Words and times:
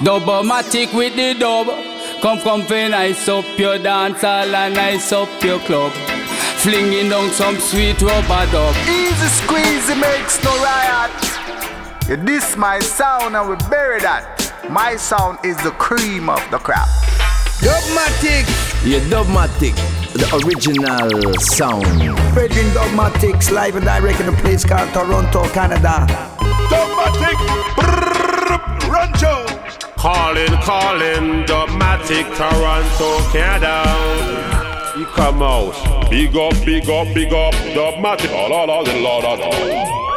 Dubmatic 0.00 0.94
with 0.94 1.16
the 1.16 1.34
dub. 1.34 1.66
Come, 2.22 2.40
come, 2.40 2.62
fi 2.62 2.86
nice 2.88 3.28
up 3.28 3.44
your 3.58 3.78
dance 3.78 4.20
hall 4.20 4.54
and 4.54 4.74
nice 4.74 5.12
up 5.12 5.28
your 5.42 5.58
club. 5.60 5.92
Flinging 6.62 7.08
down 7.10 7.30
some 7.30 7.56
sweet 7.58 8.00
rubber 8.00 8.46
dub. 8.52 8.76
Easy 8.88 9.26
squeeze, 9.26 9.88
it 9.88 9.98
makes 9.98 10.42
no 10.44 10.54
riot. 10.62 11.10
You 12.08 12.16
diss 12.16 12.56
my 12.56 12.78
sound 12.78 13.34
and 13.34 13.50
we 13.50 13.56
bury 13.68 14.00
that. 14.00 14.54
My 14.70 14.94
sound 14.94 15.38
is 15.44 15.56
the 15.64 15.72
cream 15.72 16.28
of 16.28 16.40
the 16.52 16.58
crop. 16.58 16.88
Dubmatic. 17.58 18.46
Yeah, 18.86 19.00
Dubmatic, 19.10 19.74
the 20.14 20.30
original 20.46 21.34
sound. 21.40 21.84
Bridging 22.34 22.70
Dubmatix 22.70 23.50
live 23.50 23.74
and 23.74 23.84
direct 23.84 24.20
in 24.20 24.28
a 24.28 24.32
place 24.32 24.64
called 24.64 24.92
Toronto, 24.92 25.42
Canada. 25.48 26.06
Dubmatic, 26.70 27.36
brrr, 27.74 28.88
Rancho. 28.88 29.57
Calling, 29.98 30.46
calling, 30.62 31.44
Dubmatic, 31.44 32.24
Toronto, 32.36 33.18
Canada. 33.32 33.82
You 34.96 35.06
come 35.06 35.42
out. 35.42 35.74
Big 36.08 36.36
up, 36.36 36.54
big 36.64 36.88
up, 36.88 37.12
big 37.12 37.32
up, 37.32 37.52
Dubmatic. 37.74 38.30
La 38.30 38.46
la 38.46 38.64
la 38.64 38.80
la 38.82 39.18
la 39.18 39.34
la. 39.34 40.07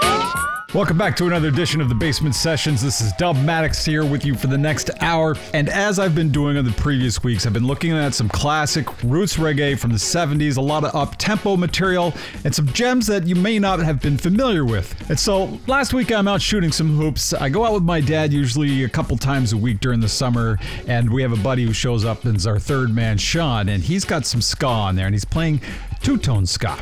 Welcome 0.73 0.97
back 0.97 1.17
to 1.17 1.27
another 1.27 1.49
edition 1.49 1.81
of 1.81 1.89
the 1.89 1.95
Bassment 1.95 2.33
Sessions. 2.33 2.81
This 2.81 3.01
is 3.01 3.11
Dubmatix 3.13 3.85
here 3.85 4.05
with 4.05 4.23
you 4.23 4.35
for 4.35 4.47
the 4.47 4.57
next 4.57 4.89
hour. 5.01 5.35
And 5.53 5.67
as 5.67 5.99
I've 5.99 6.15
been 6.15 6.31
doing 6.31 6.55
on 6.55 6.63
the 6.63 6.71
previous 6.71 7.21
weeks, 7.21 7.45
I've 7.45 7.51
been 7.51 7.67
looking 7.67 7.91
at 7.91 8.13
some 8.13 8.29
classic 8.29 8.87
roots 9.03 9.35
reggae 9.35 9.77
from 9.77 9.91
the 9.91 9.97
70s, 9.97 10.55
a 10.55 10.61
lot 10.61 10.85
of 10.85 10.95
up 10.95 11.17
tempo 11.17 11.57
material, 11.57 12.13
and 12.45 12.55
some 12.55 12.67
gems 12.67 13.05
that 13.07 13.27
you 13.27 13.35
may 13.35 13.59
not 13.59 13.79
have 13.79 14.01
been 14.01 14.17
familiar 14.17 14.63
with. 14.63 14.95
And 15.09 15.19
so 15.19 15.59
last 15.67 15.93
week 15.93 16.09
I'm 16.09 16.29
out 16.29 16.41
shooting 16.41 16.71
some 16.71 16.95
hoops. 16.95 17.33
I 17.33 17.49
go 17.49 17.65
out 17.65 17.73
with 17.73 17.83
my 17.83 17.99
dad 17.99 18.31
usually 18.31 18.85
a 18.85 18.89
couple 18.89 19.17
times 19.17 19.51
a 19.51 19.57
week 19.57 19.81
during 19.81 19.99
the 19.99 20.07
summer, 20.07 20.57
and 20.87 21.11
we 21.11 21.21
have 21.21 21.33
a 21.33 21.43
buddy 21.43 21.65
who 21.65 21.73
shows 21.73 22.05
up 22.05 22.23
and 22.23 22.37
is 22.37 22.47
our 22.47 22.59
third 22.59 22.95
man, 22.95 23.17
Sean, 23.17 23.67
and 23.67 23.83
he's 23.83 24.05
got 24.05 24.25
some 24.25 24.41
ska 24.41 24.67
on 24.67 24.95
there, 24.95 25.07
and 25.07 25.13
he's 25.13 25.25
playing 25.25 25.59
two 26.01 26.17
tone 26.17 26.45
ska. 26.45 26.77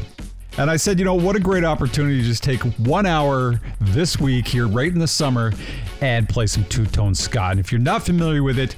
And 0.59 0.69
I 0.69 0.75
said, 0.75 0.99
you 0.99 1.05
know, 1.05 1.15
what 1.15 1.37
a 1.37 1.39
great 1.39 1.63
opportunity 1.63 2.17
to 2.17 2.27
just 2.27 2.43
take 2.43 2.61
one 2.79 3.05
hour 3.05 3.61
this 3.79 4.19
week 4.19 4.45
here, 4.45 4.67
right 4.67 4.91
in 4.91 4.99
the 4.99 5.07
summer, 5.07 5.53
and 6.01 6.27
play 6.27 6.47
some 6.47 6.65
two 6.65 6.85
tone 6.85 7.15
ska. 7.15 7.43
And 7.43 7.61
if 7.61 7.71
you're 7.71 7.79
not 7.79 8.05
familiar 8.05 8.43
with 8.43 8.59
it, 8.59 8.75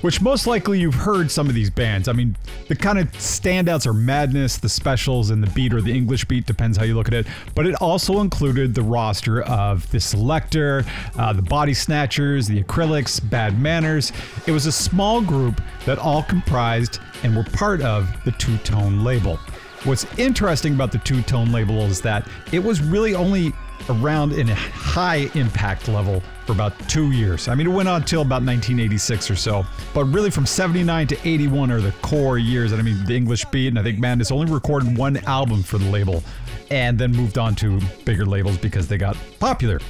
which 0.00 0.22
most 0.22 0.46
likely 0.46 0.80
you've 0.80 0.94
heard 0.94 1.30
some 1.30 1.46
of 1.46 1.54
these 1.54 1.68
bands. 1.68 2.08
I 2.08 2.12
mean, 2.12 2.38
the 2.68 2.74
kind 2.74 2.98
of 2.98 3.12
standouts 3.12 3.86
are 3.86 3.92
Madness, 3.92 4.56
the 4.56 4.68
Specials, 4.70 5.28
and 5.28 5.42
the 5.42 5.50
Beat 5.50 5.74
or 5.74 5.82
the 5.82 5.94
English 5.94 6.24
Beat, 6.24 6.46
depends 6.46 6.78
how 6.78 6.84
you 6.84 6.94
look 6.94 7.08
at 7.08 7.12
it. 7.12 7.26
But 7.54 7.66
it 7.66 7.74
also 7.82 8.20
included 8.20 8.74
the 8.74 8.82
roster 8.82 9.42
of 9.42 9.90
the 9.90 10.00
Selector, 10.00 10.86
uh, 11.18 11.34
the 11.34 11.42
Body 11.42 11.74
Snatchers, 11.74 12.46
the 12.46 12.62
Akrylykz, 12.62 13.28
Bad 13.28 13.60
Manners. 13.60 14.10
It 14.46 14.52
was 14.52 14.64
a 14.64 14.72
small 14.72 15.20
group 15.20 15.60
that 15.84 15.98
all 15.98 16.22
comprised 16.22 16.98
and 17.22 17.36
were 17.36 17.44
part 17.44 17.82
of 17.82 18.08
the 18.24 18.32
two 18.32 18.56
tone 18.58 19.04
label. 19.04 19.38
What's 19.84 20.04
interesting 20.18 20.74
about 20.74 20.92
the 20.92 20.98
two 20.98 21.22
tone 21.22 21.52
label 21.52 21.80
is 21.84 22.02
that 22.02 22.28
it 22.52 22.58
was 22.58 22.82
really 22.82 23.14
only 23.14 23.54
around 23.88 24.32
in 24.32 24.50
a 24.50 24.54
high 24.54 25.30
impact 25.34 25.88
level 25.88 26.22
for 26.44 26.52
about 26.52 26.78
two 26.88 27.12
years. 27.12 27.48
I 27.48 27.54
mean, 27.54 27.66
it 27.66 27.70
went 27.70 27.88
on 27.88 28.04
till 28.04 28.20
about 28.20 28.42
1986 28.42 29.30
or 29.30 29.36
so, 29.36 29.64
but 29.94 30.04
really 30.04 30.30
from 30.30 30.44
79 30.44 31.06
to 31.08 31.28
81 31.28 31.70
are 31.70 31.80
the 31.80 31.92
core 32.02 32.36
years. 32.36 32.72
And 32.72 32.80
I 32.80 32.84
mean, 32.84 33.02
the 33.06 33.16
English 33.16 33.46
Beat, 33.46 33.68
and 33.68 33.78
I 33.78 33.82
think 33.82 33.98
Madness 33.98 34.30
only 34.30 34.52
recorded 34.52 34.98
one 34.98 35.16
album 35.18 35.62
for 35.62 35.78
the 35.78 35.88
label 35.90 36.22
and 36.70 36.98
then 36.98 37.12
moved 37.12 37.38
on 37.38 37.54
to 37.56 37.80
bigger 38.04 38.26
labels 38.26 38.58
because 38.58 38.86
they 38.86 38.98
got 38.98 39.16
popular. 39.38 39.80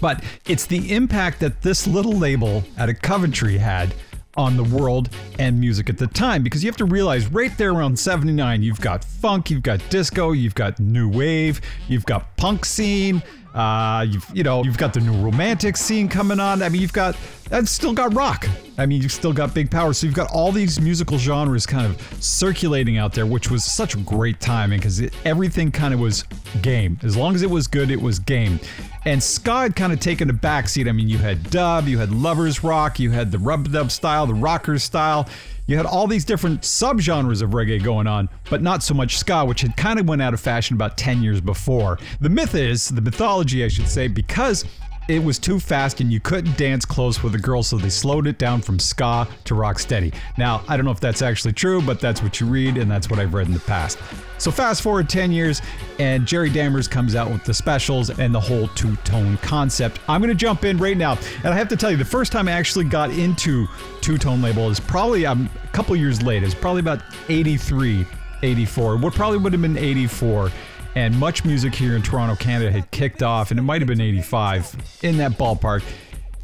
But 0.00 0.24
it's 0.46 0.64
the 0.64 0.94
impact 0.94 1.38
that 1.40 1.60
this 1.60 1.86
little 1.86 2.14
label 2.14 2.64
out 2.78 2.88
of 2.88 3.00
Coventry 3.02 3.58
had 3.58 3.94
on 4.36 4.56
the 4.56 4.64
world 4.64 5.10
and 5.38 5.60
music 5.60 5.90
at 5.90 5.98
the 5.98 6.06
time 6.06 6.42
because 6.42 6.64
you 6.64 6.68
have 6.68 6.76
to 6.76 6.84
realize 6.84 7.26
right 7.26 7.56
there 7.58 7.70
around 7.72 7.98
79 7.98 8.62
you've 8.62 8.80
got 8.80 9.04
funk 9.04 9.50
you've 9.50 9.62
got 9.62 9.80
disco 9.90 10.32
you've 10.32 10.54
got 10.54 10.80
new 10.80 11.08
wave 11.08 11.60
you've 11.88 12.06
got 12.06 12.34
punk 12.36 12.64
scene 12.64 13.22
uh, 13.54 14.06
you've 14.08 14.26
you 14.32 14.42
know 14.42 14.64
you've 14.64 14.78
got 14.78 14.94
the 14.94 15.00
new 15.00 15.12
romantic 15.22 15.76
scene 15.76 16.08
coming 16.08 16.40
on. 16.40 16.62
I 16.62 16.68
mean 16.68 16.80
you've 16.80 16.92
got 16.92 17.16
that's 17.48 17.70
still 17.70 17.92
got 17.92 18.14
rock. 18.14 18.46
I 18.78 18.86
mean 18.86 19.02
you've 19.02 19.12
still 19.12 19.32
got 19.32 19.52
big 19.52 19.70
power. 19.70 19.92
So 19.92 20.06
you've 20.06 20.16
got 20.16 20.30
all 20.30 20.52
these 20.52 20.80
musical 20.80 21.18
genres 21.18 21.66
kind 21.66 21.86
of 21.86 22.00
circulating 22.22 22.96
out 22.96 23.12
there 23.12 23.26
which 23.26 23.50
was 23.50 23.64
such 23.64 23.94
a 23.94 23.98
great 23.98 24.40
timing 24.40 24.78
because 24.78 25.02
everything 25.24 25.70
kind 25.70 25.92
of 25.92 26.00
was 26.00 26.24
game. 26.62 26.98
As 27.02 27.16
long 27.16 27.34
as 27.34 27.42
it 27.42 27.50
was 27.50 27.66
good 27.66 27.90
it 27.90 28.00
was 28.00 28.18
game. 28.18 28.58
And 29.04 29.22
ska 29.22 29.62
had 29.62 29.76
kind 29.76 29.92
of 29.92 29.98
taken 29.98 30.30
a 30.30 30.32
backseat. 30.32 30.88
I 30.88 30.92
mean, 30.92 31.08
you 31.08 31.18
had 31.18 31.50
dub, 31.50 31.88
you 31.88 31.98
had 31.98 32.12
lovers 32.12 32.62
rock, 32.62 33.00
you 33.00 33.10
had 33.10 33.32
the 33.32 33.38
rub 33.38 33.72
dub 33.72 33.90
style, 33.90 34.26
the 34.26 34.34
rockers 34.34 34.84
style. 34.84 35.28
You 35.72 35.78
had 35.78 35.86
all 35.86 36.06
these 36.06 36.26
different 36.26 36.60
subgenres 36.60 37.40
of 37.40 37.52
reggae 37.52 37.82
going 37.82 38.06
on, 38.06 38.28
but 38.50 38.60
not 38.60 38.82
so 38.82 38.92
much 38.92 39.16
ska, 39.16 39.42
which 39.42 39.62
had 39.62 39.74
kind 39.74 39.98
of 39.98 40.06
went 40.06 40.20
out 40.20 40.34
of 40.34 40.40
fashion 40.40 40.76
about 40.76 40.98
10 40.98 41.22
years 41.22 41.40
before. 41.40 41.98
The 42.20 42.28
myth 42.28 42.54
is, 42.54 42.90
the 42.90 43.00
mythology, 43.00 43.64
I 43.64 43.68
should 43.68 43.88
say, 43.88 44.06
because 44.06 44.66
it 45.08 45.22
was 45.22 45.38
too 45.38 45.58
fast 45.58 46.00
and 46.00 46.12
you 46.12 46.20
couldn't 46.20 46.56
dance 46.56 46.84
close 46.84 47.22
with 47.22 47.34
a 47.34 47.38
girl, 47.38 47.62
so 47.62 47.76
they 47.76 47.88
slowed 47.88 48.26
it 48.26 48.38
down 48.38 48.60
from 48.60 48.78
ska 48.78 49.26
to 49.44 49.54
rock 49.54 49.78
steady. 49.78 50.12
Now, 50.38 50.62
I 50.68 50.76
don't 50.76 50.84
know 50.84 50.92
if 50.92 51.00
that's 51.00 51.22
actually 51.22 51.52
true, 51.52 51.82
but 51.82 52.00
that's 52.00 52.22
what 52.22 52.40
you 52.40 52.46
read, 52.46 52.76
and 52.76 52.90
that's 52.90 53.10
what 53.10 53.18
I've 53.18 53.34
read 53.34 53.48
in 53.48 53.52
the 53.52 53.60
past. 53.60 53.98
So, 54.38 54.50
fast 54.50 54.82
forward 54.82 55.08
10 55.08 55.32
years, 55.32 55.60
and 55.98 56.26
Jerry 56.26 56.50
Dammers 56.50 56.88
comes 56.88 57.14
out 57.14 57.30
with 57.30 57.44
the 57.44 57.54
specials 57.54 58.10
and 58.10 58.34
the 58.34 58.40
whole 58.40 58.68
two 58.68 58.96
tone 58.96 59.36
concept. 59.38 60.00
I'm 60.08 60.20
going 60.20 60.32
to 60.32 60.38
jump 60.38 60.64
in 60.64 60.78
right 60.78 60.96
now, 60.96 61.18
and 61.44 61.52
I 61.52 61.56
have 61.56 61.68
to 61.68 61.76
tell 61.76 61.90
you, 61.90 61.96
the 61.96 62.04
first 62.04 62.32
time 62.32 62.48
I 62.48 62.52
actually 62.52 62.84
got 62.84 63.10
into 63.10 63.66
two 64.00 64.18
tone 64.18 64.40
label 64.42 64.70
is 64.70 64.80
probably 64.80 65.26
um, 65.26 65.48
a 65.62 65.68
couple 65.68 65.94
years 65.96 66.22
late. 66.22 66.42
It's 66.42 66.54
probably 66.54 66.80
about 66.80 67.02
83, 67.28 68.06
84. 68.42 68.96
What 68.96 69.14
probably 69.14 69.38
would 69.38 69.52
have 69.52 69.62
been 69.62 69.76
84 69.76 70.50
and 70.94 71.18
much 71.18 71.44
music 71.44 71.74
here 71.74 71.96
in 71.96 72.02
Toronto, 72.02 72.36
Canada 72.36 72.70
had 72.70 72.90
kicked 72.90 73.22
off, 73.22 73.50
and 73.50 73.58
it 73.58 73.62
might 73.62 73.80
have 73.80 73.88
been 73.88 74.00
85 74.00 75.00
in 75.02 75.16
that 75.18 75.32
ballpark. 75.32 75.82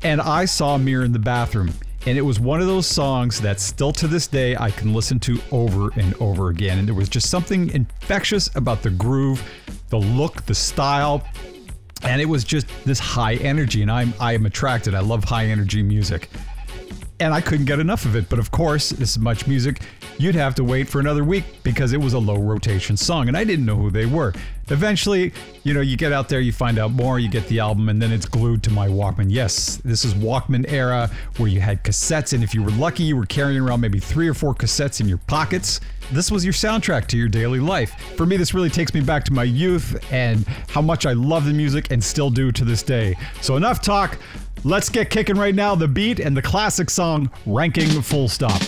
And 0.03 0.20
I 0.20 0.44
saw 0.44 0.78
Mirror 0.78 1.04
in 1.04 1.12
the 1.12 1.19
Bathroom, 1.19 1.72
and 2.06 2.16
it 2.16 2.22
was 2.22 2.41
one 2.41 2.60
of 2.60 2.66
those 2.66 2.87
songs 2.87 3.41
that 3.41 3.60
still 3.60 3.92
to 3.92 4.08
this 4.08 4.26
day 4.26 4.56
I 4.56 4.70
can 4.70 4.94
listen 4.94 5.19
to 5.20 5.41
over 5.50 5.91
and 5.98 6.14
over 6.20 6.48
again. 6.48 6.78
And 6.78 6.87
there 6.87 6.94
was 6.94 7.08
just 7.08 7.31
something 7.31 7.70
infectious 7.70 8.54
about 8.54 8.82
the 8.82 8.91
groove, 8.91 9.42
the 9.88 9.98
look, 9.98 10.44
the 10.47 10.54
style. 10.54 11.26
And 12.03 12.22
it 12.22 12.26
was 12.26 12.44
just 12.44 12.66
this 12.84 13.00
high 13.00 13.34
energy, 13.34 13.82
and 13.82 13.91
I'm 13.91 14.14
I 14.20 14.32
am 14.34 14.47
attracted. 14.47 14.94
I 14.94 15.00
love 15.00 15.25
high 15.25 15.47
energy 15.47 15.82
music 15.82 16.31
and 17.20 17.34
I 17.34 17.40
couldn't 17.40 17.66
get 17.66 17.80
enough 17.80 18.04
of 18.04 18.16
it. 18.16 18.28
But 18.28 18.38
of 18.38 18.50
course, 18.50 18.90
this 18.90 19.18
much 19.18 19.46
music, 19.46 19.80
you'd 20.18 20.34
have 20.34 20.54
to 20.56 20.64
wait 20.64 20.88
for 20.88 21.00
another 21.00 21.24
week 21.24 21.44
because 21.62 21.92
it 21.92 22.00
was 22.00 22.12
a 22.12 22.18
low 22.18 22.38
rotation 22.38 22.96
song, 22.96 23.28
and 23.28 23.36
I 23.36 23.44
didn't 23.44 23.64
know 23.64 23.76
who 23.76 23.90
they 23.90 24.06
were. 24.06 24.32
Eventually, 24.70 25.32
you 25.64 25.72
know, 25.72 25.80
you 25.80 25.96
get 25.96 26.12
out 26.12 26.28
there, 26.28 26.40
you 26.40 26.52
find 26.52 26.78
out 26.78 26.90
more, 26.90 27.18
you 27.18 27.28
get 27.28 27.46
the 27.48 27.58
album, 27.58 27.88
and 27.88 28.00
then 28.00 28.12
it's 28.12 28.26
glued 28.26 28.62
to 28.64 28.70
my 28.70 28.86
Walkman. 28.86 29.26
Yes, 29.30 29.76
this 29.76 30.04
is 30.04 30.14
Walkman 30.14 30.70
era 30.70 31.10
where 31.38 31.48
you 31.48 31.60
had 31.60 31.82
cassettes, 31.82 32.34
and 32.34 32.44
if 32.44 32.54
you 32.54 32.62
were 32.62 32.70
lucky, 32.72 33.02
you 33.02 33.16
were 33.16 33.26
carrying 33.26 33.60
around 33.60 33.80
maybe 33.80 33.98
three 33.98 34.28
or 34.28 34.34
four 34.34 34.54
cassettes 34.54 35.00
in 35.00 35.08
your 35.08 35.18
pockets. 35.18 35.80
This 36.12 36.30
was 36.30 36.44
your 36.44 36.54
soundtrack 36.54 37.06
to 37.08 37.18
your 37.18 37.28
daily 37.28 37.60
life. 37.60 37.98
For 38.16 38.26
me, 38.26 38.36
this 38.36 38.54
really 38.54 38.70
takes 38.70 38.94
me 38.94 39.00
back 39.00 39.24
to 39.24 39.32
my 39.32 39.44
youth 39.44 40.02
and 40.12 40.46
how 40.68 40.80
much 40.80 41.06
I 41.06 41.12
love 41.12 41.44
the 41.44 41.52
music 41.52 41.90
and 41.90 42.02
still 42.02 42.30
do 42.30 42.52
to 42.52 42.64
this 42.64 42.82
day. 42.82 43.16
So, 43.40 43.56
enough 43.56 43.80
talk. 43.82 44.18
Let's 44.64 44.88
get 44.88 45.10
kicking 45.10 45.36
right 45.36 45.54
now. 45.54 45.74
The 45.74 45.88
beat 45.88 46.20
and 46.20 46.36
the 46.36 46.42
classic 46.42 46.91
song, 46.91 47.30
Ranking 47.46 48.02
Full 48.02 48.28
Stop. 48.28 48.60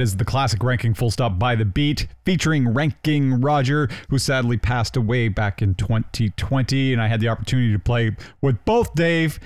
That 0.00 0.04
is 0.04 0.16
the 0.16 0.24
classic 0.24 0.62
Ranking 0.62 0.94
Full 0.94 1.10
Stop 1.10 1.38
by 1.38 1.54
the 1.54 1.66
Beat, 1.66 2.06
featuring 2.24 2.72
Ranking 2.72 3.38
Roger, 3.38 3.86
who 4.08 4.16
sadly 4.16 4.56
passed 4.56 4.96
away 4.96 5.28
back 5.28 5.60
in 5.60 5.74
2020. 5.74 6.94
And 6.94 7.02
I 7.02 7.06
had 7.06 7.20
the 7.20 7.28
opportunity 7.28 7.70
to 7.70 7.78
play 7.78 8.16
with 8.40 8.64
both 8.64 8.94
Dave 8.94 9.38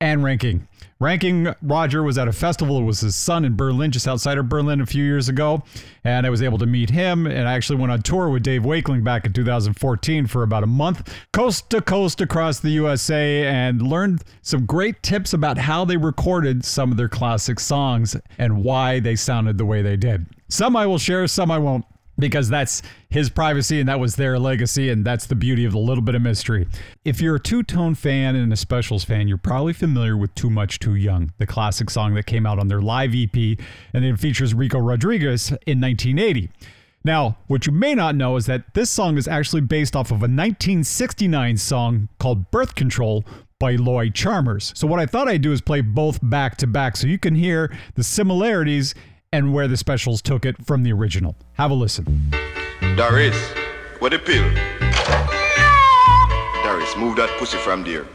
and 0.00 0.24
Ranking. 0.24 0.66
Ranking 0.98 1.54
Roger 1.62 2.02
was 2.02 2.18
at 2.18 2.28
a 2.28 2.32
festival. 2.32 2.78
It 2.78 2.84
was 2.84 3.00
his 3.00 3.16
son 3.16 3.46
in 3.46 3.56
Berlin, 3.56 3.90
just 3.90 4.06
outside 4.06 4.36
of 4.36 4.50
Berlin, 4.50 4.82
a 4.82 4.86
few 4.86 5.02
years 5.02 5.30
ago. 5.30 5.62
And 6.04 6.26
I 6.26 6.30
was 6.30 6.42
able 6.42 6.58
to 6.58 6.66
meet 6.66 6.90
him. 6.90 7.26
And 7.26 7.48
I 7.48 7.54
actually 7.54 7.78
went 7.78 7.90
on 7.90 8.02
tour 8.02 8.28
with 8.28 8.42
Dave 8.42 8.66
Wakeling 8.66 9.02
back 9.02 9.24
in 9.24 9.32
2014 9.32 10.26
for 10.26 10.42
about 10.42 10.62
a 10.62 10.66
month, 10.66 11.14
coast 11.32 11.70
to 11.70 11.80
coast 11.80 12.20
across 12.20 12.60
the 12.60 12.70
USA, 12.70 13.46
and 13.46 13.80
learned 13.80 14.22
some 14.42 14.66
great 14.66 15.02
tips 15.02 15.32
about 15.32 15.56
how 15.56 15.86
they 15.86 15.96
recorded 15.96 16.66
some 16.66 16.90
of 16.90 16.98
their 16.98 17.08
classic 17.08 17.58
songs 17.58 18.14
and 18.36 18.62
why 18.62 19.00
they 19.00 19.16
sounded 19.16 19.56
the 19.56 19.64
way 19.64 19.80
they 19.80 19.96
did. 19.96 20.26
Some 20.48 20.76
I 20.76 20.86
will 20.86 20.98
share, 20.98 21.26
some 21.28 21.50
I 21.50 21.58
won't 21.58 21.84
because 22.20 22.48
that's 22.48 22.82
his 23.08 23.30
privacy 23.30 23.80
and 23.80 23.88
that 23.88 23.98
was 23.98 24.16
their 24.16 24.38
legacy 24.38 24.90
and 24.90 25.04
that's 25.04 25.26
the 25.26 25.34
beauty 25.34 25.64
of 25.64 25.74
a 25.74 25.78
little 25.78 26.02
bit 26.02 26.14
of 26.14 26.22
mystery. 26.22 26.68
If 27.04 27.20
you're 27.20 27.36
a 27.36 27.40
two-tone 27.40 27.94
fan 27.94 28.36
and 28.36 28.52
a 28.52 28.56
specials 28.56 29.04
fan, 29.04 29.26
you're 29.26 29.38
probably 29.38 29.72
familiar 29.72 30.16
with 30.16 30.34
Too 30.34 30.50
Much 30.50 30.78
Too 30.78 30.94
Young, 30.94 31.32
the 31.38 31.46
classic 31.46 31.90
song 31.90 32.14
that 32.14 32.26
came 32.26 32.46
out 32.46 32.58
on 32.58 32.68
their 32.68 32.80
live 32.80 33.14
EP 33.14 33.34
and 33.92 34.04
it 34.04 34.18
features 34.18 34.54
Rico 34.54 34.78
Rodriguez 34.78 35.50
in 35.66 35.80
1980. 35.80 36.50
Now, 37.02 37.38
what 37.46 37.66
you 37.66 37.72
may 37.72 37.94
not 37.94 38.14
know 38.14 38.36
is 38.36 38.46
that 38.46 38.74
this 38.74 38.90
song 38.90 39.16
is 39.16 39.26
actually 39.26 39.62
based 39.62 39.96
off 39.96 40.10
of 40.10 40.18
a 40.18 40.28
1969 40.28 41.56
song 41.56 42.08
called 42.18 42.50
Birth 42.50 42.74
Control 42.74 43.24
by 43.58 43.76
Lloyd 43.76 44.14
Charmers. 44.14 44.72
So 44.74 44.86
what 44.86 45.00
I 45.00 45.06
thought 45.06 45.28
I'd 45.28 45.42
do 45.42 45.52
is 45.52 45.60
play 45.60 45.82
both 45.82 46.18
back 46.22 46.56
to 46.58 46.66
back 46.66 46.96
so 46.96 47.06
you 47.06 47.18
can 47.18 47.34
hear 47.34 47.74
the 47.94 48.02
similarities 48.02 48.94
and 49.32 49.54
where 49.54 49.68
the 49.68 49.76
specials 49.76 50.20
took 50.20 50.44
it 50.44 50.56
from 50.66 50.82
the 50.82 50.92
original. 50.92 51.36
Have 51.52 51.70
a 51.70 51.74
listen. 51.74 52.32
Doris, 52.96 53.36
what 54.00 54.10
the 54.10 54.18
pill? 54.18 54.42
Doris, 56.64 56.96
move 56.96 57.14
that 57.16 57.32
pussy 57.38 57.58
from 57.58 57.84
there. 57.84 58.06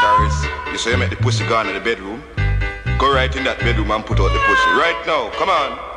Doris, 0.00 0.44
you 0.72 0.78
say 0.78 0.92
you 0.92 0.96
make 0.96 1.10
the 1.10 1.16
pussy 1.16 1.46
gone 1.46 1.68
in 1.68 1.74
the 1.74 1.80
bedroom? 1.80 2.22
Go 2.98 3.12
right 3.14 3.34
in 3.36 3.44
that 3.44 3.58
bedroom 3.60 3.90
and 3.90 4.06
put 4.06 4.18
out 4.20 4.32
the 4.32 4.40
pussy. 4.46 4.70
Right 4.70 5.02
now, 5.06 5.30
come 5.38 5.50
on. 5.50 5.91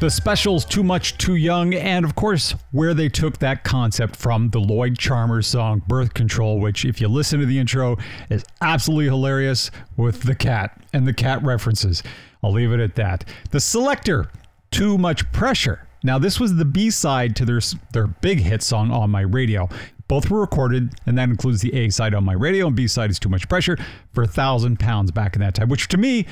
The 0.00 0.08
specials, 0.08 0.64
Too 0.64 0.84
Much, 0.84 1.18
Too 1.18 1.34
Young, 1.34 1.74
and 1.74 2.04
of 2.04 2.14
course, 2.14 2.54
where 2.70 2.94
they 2.94 3.08
took 3.08 3.38
that 3.38 3.64
concept 3.64 4.14
from 4.14 4.48
the 4.50 4.60
Lloyd 4.60 4.96
Charmers 4.96 5.48
song 5.48 5.82
Birth 5.88 6.14
Control, 6.14 6.60
which, 6.60 6.84
if 6.84 7.00
you 7.00 7.08
listen 7.08 7.40
to 7.40 7.46
the 7.46 7.58
intro, 7.58 7.96
is 8.30 8.44
absolutely 8.60 9.06
hilarious 9.06 9.72
with 9.96 10.22
the 10.22 10.36
cat 10.36 10.80
and 10.92 11.04
the 11.04 11.12
cat 11.12 11.42
references. 11.42 12.04
I'll 12.44 12.52
leave 12.52 12.70
it 12.70 12.78
at 12.78 12.94
that. 12.94 13.24
The 13.50 13.58
selector, 13.58 14.30
Too 14.70 14.98
Much 14.98 15.30
Pressure. 15.32 15.84
Now, 16.04 16.16
this 16.16 16.38
was 16.38 16.54
the 16.54 16.64
B 16.64 16.90
side 16.90 17.34
to 17.34 17.44
their, 17.44 17.60
their 17.92 18.06
big 18.06 18.38
hit 18.38 18.62
song 18.62 18.92
on 18.92 19.10
my 19.10 19.22
radio. 19.22 19.68
Both 20.06 20.30
were 20.30 20.40
recorded, 20.40 20.94
and 21.06 21.18
that 21.18 21.28
includes 21.28 21.60
the 21.60 21.74
A 21.74 21.90
side 21.90 22.14
on 22.14 22.24
my 22.24 22.34
radio, 22.34 22.68
and 22.68 22.76
B 22.76 22.86
side 22.86 23.10
is 23.10 23.18
Too 23.18 23.28
Much 23.28 23.48
Pressure 23.48 23.76
for 24.12 24.22
a 24.22 24.28
thousand 24.28 24.78
pounds 24.78 25.10
back 25.10 25.34
in 25.34 25.40
that 25.40 25.56
time, 25.56 25.68
which 25.68 25.88
to 25.88 25.96
me 25.96 26.24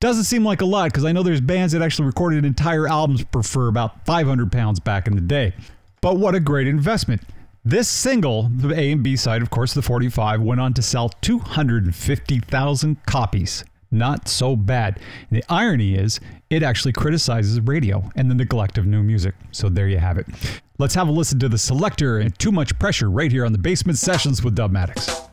doesn't 0.00 0.24
seem 0.24 0.44
like 0.44 0.60
a 0.60 0.64
lot 0.64 0.92
because 0.92 1.04
I 1.04 1.10
know 1.10 1.24
there's 1.24 1.40
bands 1.40 1.72
that 1.72 1.82
actually 1.82 2.06
recorded 2.06 2.44
entire 2.44 2.86
albums 2.86 3.24
for 3.42 3.66
about 3.66 4.06
500 4.06 4.52
pounds 4.52 4.78
back 4.78 5.08
in 5.08 5.16
the 5.16 5.20
day. 5.20 5.54
But 6.00 6.18
what 6.18 6.36
a 6.36 6.40
great 6.40 6.68
investment. 6.68 7.22
This 7.64 7.88
single, 7.88 8.44
the 8.44 8.72
A 8.78 8.92
and 8.92 9.02
B 9.02 9.16
side, 9.16 9.42
of 9.42 9.50
course, 9.50 9.74
the 9.74 9.82
45, 9.82 10.40
went 10.40 10.60
on 10.60 10.72
to 10.74 10.82
sell 10.82 11.08
250,000 11.08 13.04
copies. 13.06 13.64
Not 13.90 14.28
so 14.28 14.54
bad. 14.54 15.00
And 15.30 15.38
the 15.38 15.44
irony 15.48 15.96
is, 15.96 16.20
it 16.48 16.62
actually 16.62 16.92
criticizes 16.92 17.60
radio 17.60 18.08
and 18.14 18.30
the 18.30 18.34
neglect 18.34 18.78
of 18.78 18.86
new 18.86 19.02
music. 19.02 19.34
So 19.50 19.68
there 19.68 19.88
you 19.88 19.98
have 19.98 20.16
it. 20.16 20.26
Let's 20.78 20.94
have 20.94 21.08
a 21.08 21.12
listen 21.12 21.40
to 21.40 21.48
the 21.48 21.58
selector 21.58 22.18
and 22.18 22.38
too 22.38 22.52
much 22.52 22.78
pressure 22.78 23.10
right 23.10 23.32
here 23.32 23.44
on 23.44 23.52
the 23.52 23.58
Bassment 23.58 23.98
Sessions 23.98 24.44
with 24.44 24.54
Dubmatix. 24.54 25.28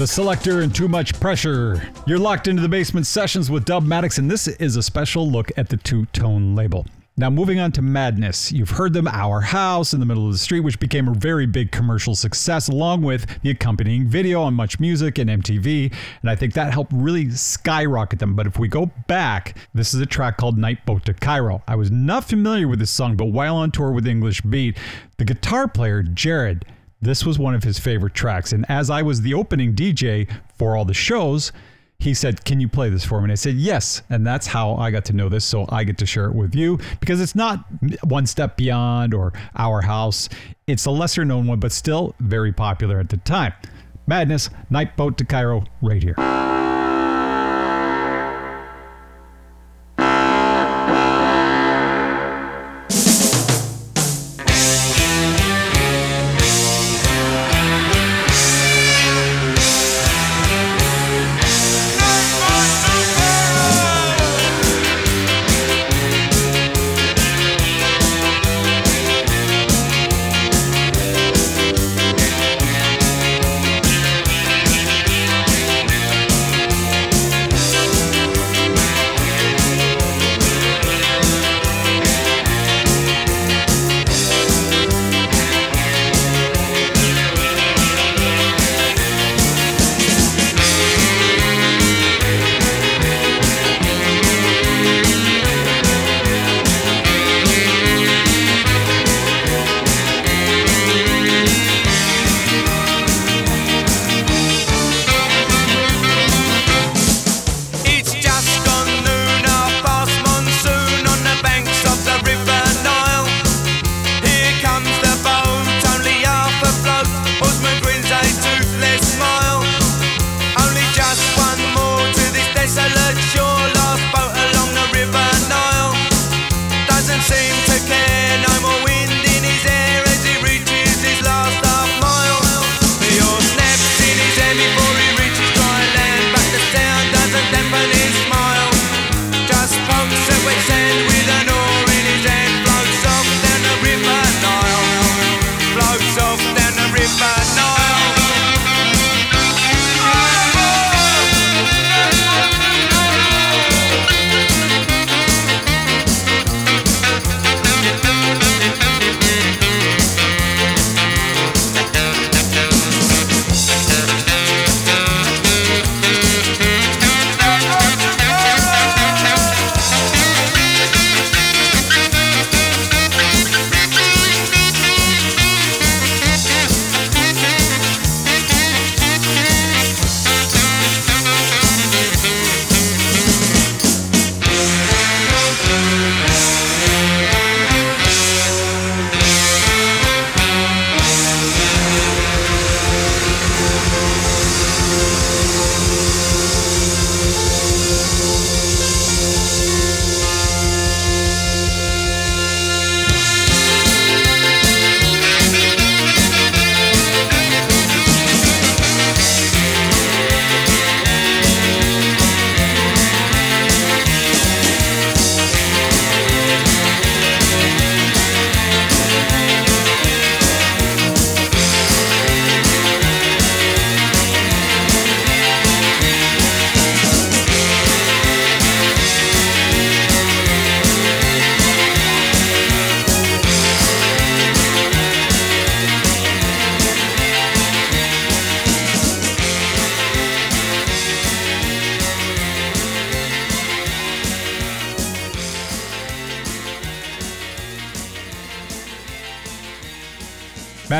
The 0.00 0.06
Selector 0.06 0.62
and 0.62 0.74
Too 0.74 0.88
Much 0.88 1.20
Pressure. 1.20 1.86
You're 2.06 2.18
locked 2.18 2.48
into 2.48 2.62
the 2.62 2.70
bassment 2.70 3.06
sessions 3.06 3.50
with 3.50 3.66
Dubmatix, 3.66 4.16
and 4.16 4.30
this 4.30 4.48
is 4.48 4.76
a 4.76 4.82
special 4.82 5.30
look 5.30 5.52
at 5.58 5.68
the 5.68 5.76
two 5.76 6.06
tone 6.06 6.54
label. 6.54 6.86
Now, 7.18 7.28
moving 7.28 7.60
on 7.60 7.70
to 7.72 7.82
Madness. 7.82 8.50
You've 8.50 8.70
heard 8.70 8.94
them, 8.94 9.06
Our 9.06 9.42
House 9.42 9.92
in 9.92 10.00
the 10.00 10.06
Middle 10.06 10.24
of 10.24 10.32
the 10.32 10.38
Street, 10.38 10.60
which 10.60 10.80
became 10.80 11.06
a 11.06 11.12
very 11.12 11.44
big 11.44 11.70
commercial 11.70 12.14
success, 12.14 12.68
along 12.68 13.02
with 13.02 13.26
the 13.42 13.50
accompanying 13.50 14.06
video 14.06 14.40
on 14.40 14.54
Much 14.54 14.80
Music 14.80 15.18
and 15.18 15.28
MTV. 15.28 15.92
And 16.22 16.30
I 16.30 16.34
think 16.34 16.54
that 16.54 16.72
helped 16.72 16.92
really 16.94 17.30
skyrocket 17.32 18.20
them. 18.20 18.34
But 18.34 18.46
if 18.46 18.58
we 18.58 18.68
go 18.68 18.86
back, 19.06 19.54
this 19.74 19.92
is 19.92 20.00
a 20.00 20.06
track 20.06 20.38
called 20.38 20.56
Night 20.56 20.86
Boat 20.86 21.04
to 21.04 21.12
Cairo. 21.12 21.62
I 21.68 21.76
was 21.76 21.90
not 21.90 22.24
familiar 22.24 22.68
with 22.68 22.78
this 22.78 22.90
song, 22.90 23.16
but 23.16 23.26
while 23.26 23.56
on 23.56 23.70
tour 23.70 23.92
with 23.92 24.06
English 24.06 24.40
Beat, 24.40 24.78
the 25.18 25.26
guitar 25.26 25.68
player, 25.68 26.02
Jared, 26.02 26.64
this 27.00 27.24
was 27.24 27.38
one 27.38 27.54
of 27.54 27.62
his 27.62 27.78
favorite 27.78 28.14
tracks. 28.14 28.52
And 28.52 28.64
as 28.68 28.90
I 28.90 29.02
was 29.02 29.22
the 29.22 29.34
opening 29.34 29.74
DJ 29.74 30.30
for 30.56 30.76
all 30.76 30.84
the 30.84 30.94
shows, 30.94 31.52
he 31.98 32.14
said, 32.14 32.44
Can 32.44 32.60
you 32.60 32.68
play 32.68 32.88
this 32.88 33.04
for 33.04 33.20
me? 33.20 33.24
And 33.24 33.32
I 33.32 33.36
said, 33.36 33.54
Yes. 33.54 34.02
And 34.10 34.26
that's 34.26 34.46
how 34.46 34.74
I 34.76 34.90
got 34.90 35.04
to 35.06 35.12
know 35.12 35.28
this. 35.28 35.44
So 35.44 35.66
I 35.68 35.84
get 35.84 35.98
to 35.98 36.06
share 36.06 36.26
it 36.26 36.34
with 36.34 36.54
you 36.54 36.78
because 37.00 37.20
it's 37.20 37.34
not 37.34 37.64
one 38.04 38.26
step 38.26 38.56
beyond 38.56 39.14
or 39.14 39.32
our 39.56 39.82
house. 39.82 40.28
It's 40.66 40.86
a 40.86 40.90
lesser 40.90 41.24
known 41.24 41.46
one, 41.46 41.60
but 41.60 41.72
still 41.72 42.14
very 42.20 42.52
popular 42.52 42.98
at 42.98 43.08
the 43.08 43.18
time. 43.18 43.52
Madness, 44.06 44.50
Night 44.70 44.96
Boat 44.96 45.18
to 45.18 45.24
Cairo, 45.24 45.64
right 45.82 46.02
here. 46.02 46.16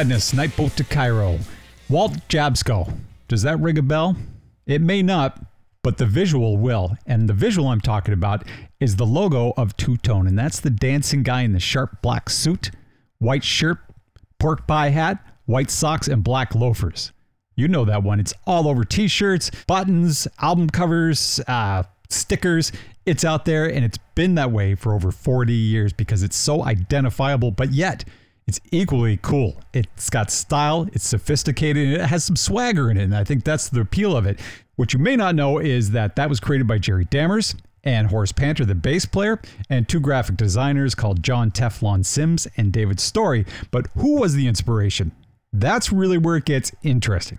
Madness, 0.01 0.33
Night 0.33 0.57
Boat 0.57 0.75
to 0.79 0.85
Cairo. 0.85 1.39
Walt 1.91 2.13
Jabsco. 2.31 2.91
Does 3.29 3.43
that 3.43 3.61
ring 3.61 3.77
a 3.77 3.83
bell? 3.83 4.17
It 4.65 4.81
may 4.81 5.03
not, 5.03 5.45
but 5.83 5.99
the 5.99 6.07
visual 6.07 6.57
will. 6.57 6.97
And 7.05 7.29
the 7.29 7.35
visual 7.35 7.69
I'm 7.69 7.83
talking 7.83 8.15
about 8.15 8.45
is 8.81 8.97
the 8.97 9.05
logo 9.05 9.53
of 9.59 9.77
Two 9.77 9.99
Tone, 9.99 10.27
and 10.27 10.39
that's 10.39 10.59
the 10.59 10.71
dancing 10.71 11.23
guy 11.23 11.43
in 11.43 11.53
the 11.53 11.61
sharp 11.61 12.01
black 12.01 12.31
suit, 12.31 12.71
white 13.19 13.45
shirt, 13.45 13.77
pork 14.39 14.67
pie 14.67 14.89
hat, 14.89 15.23
white 15.45 15.71
socks, 15.71 16.09
and 16.09 16.25
black 16.25 16.55
loafers. 16.55 17.13
You 17.55 17.69
know 17.69 17.85
that 17.85 18.03
one. 18.03 18.21
It's 18.21 18.33
all 18.47 18.69
over 18.69 18.85
t 18.85 19.07
shirts, 19.07 19.51
buttons, 19.67 20.27
album 20.41 20.71
covers, 20.71 21.41
uh, 21.47 21.83
stickers. 22.09 22.73
It's 23.05 23.23
out 23.23 23.45
there, 23.45 23.67
and 23.71 23.85
it's 23.85 23.99
been 24.15 24.35
that 24.37 24.51
way 24.51 24.77
for 24.77 24.95
over 24.95 25.13
40 25.13 25.53
years 25.53 25.93
because 25.93 26.23
it's 26.23 26.37
so 26.37 26.65
identifiable, 26.65 27.51
but 27.51 27.73
yet 27.73 28.07
it's 28.51 28.61
equally 28.73 29.17
cool. 29.23 29.61
It's 29.73 30.11
got 30.11 30.29
style, 30.33 30.89
it's 30.93 31.07
sophisticated, 31.07 31.87
and 31.87 32.03
it 32.03 32.07
has 32.07 32.25
some 32.25 32.35
swagger 32.35 32.91
in 32.91 32.97
it. 32.97 33.05
And 33.05 33.15
I 33.15 33.23
think 33.23 33.45
that's 33.45 33.69
the 33.69 33.83
appeal 33.83 34.17
of 34.17 34.27
it. 34.27 34.41
What 34.75 34.93
you 34.93 34.99
may 34.99 35.15
not 35.15 35.37
know 35.37 35.61
is 35.61 35.93
that 35.93 36.17
that 36.17 36.29
was 36.29 36.41
created 36.41 36.67
by 36.67 36.79
Jerry 36.79 37.05
Dammers 37.05 37.55
and 37.85 38.09
Horace 38.09 38.33
Panter, 38.33 38.65
the 38.65 38.75
bass 38.75 39.07
player, 39.07 39.41
and 39.69 39.89
two 39.89 40.01
graphic 40.01 40.37
designers 40.37 40.97
called 40.97 41.23
John 41.23 41.53
Teflon 41.53 42.05
Sims 42.05 42.49
and 42.57 42.73
David 42.73 42.99
Storey. 42.99 43.47
But 43.71 43.87
who 43.97 44.19
was 44.19 44.35
the 44.35 44.49
inspiration? 44.49 45.13
That's 45.53 45.93
really 45.93 46.19
where 46.19 46.35
it 46.35 46.45
gets 46.45 46.73
interesting. 46.83 47.39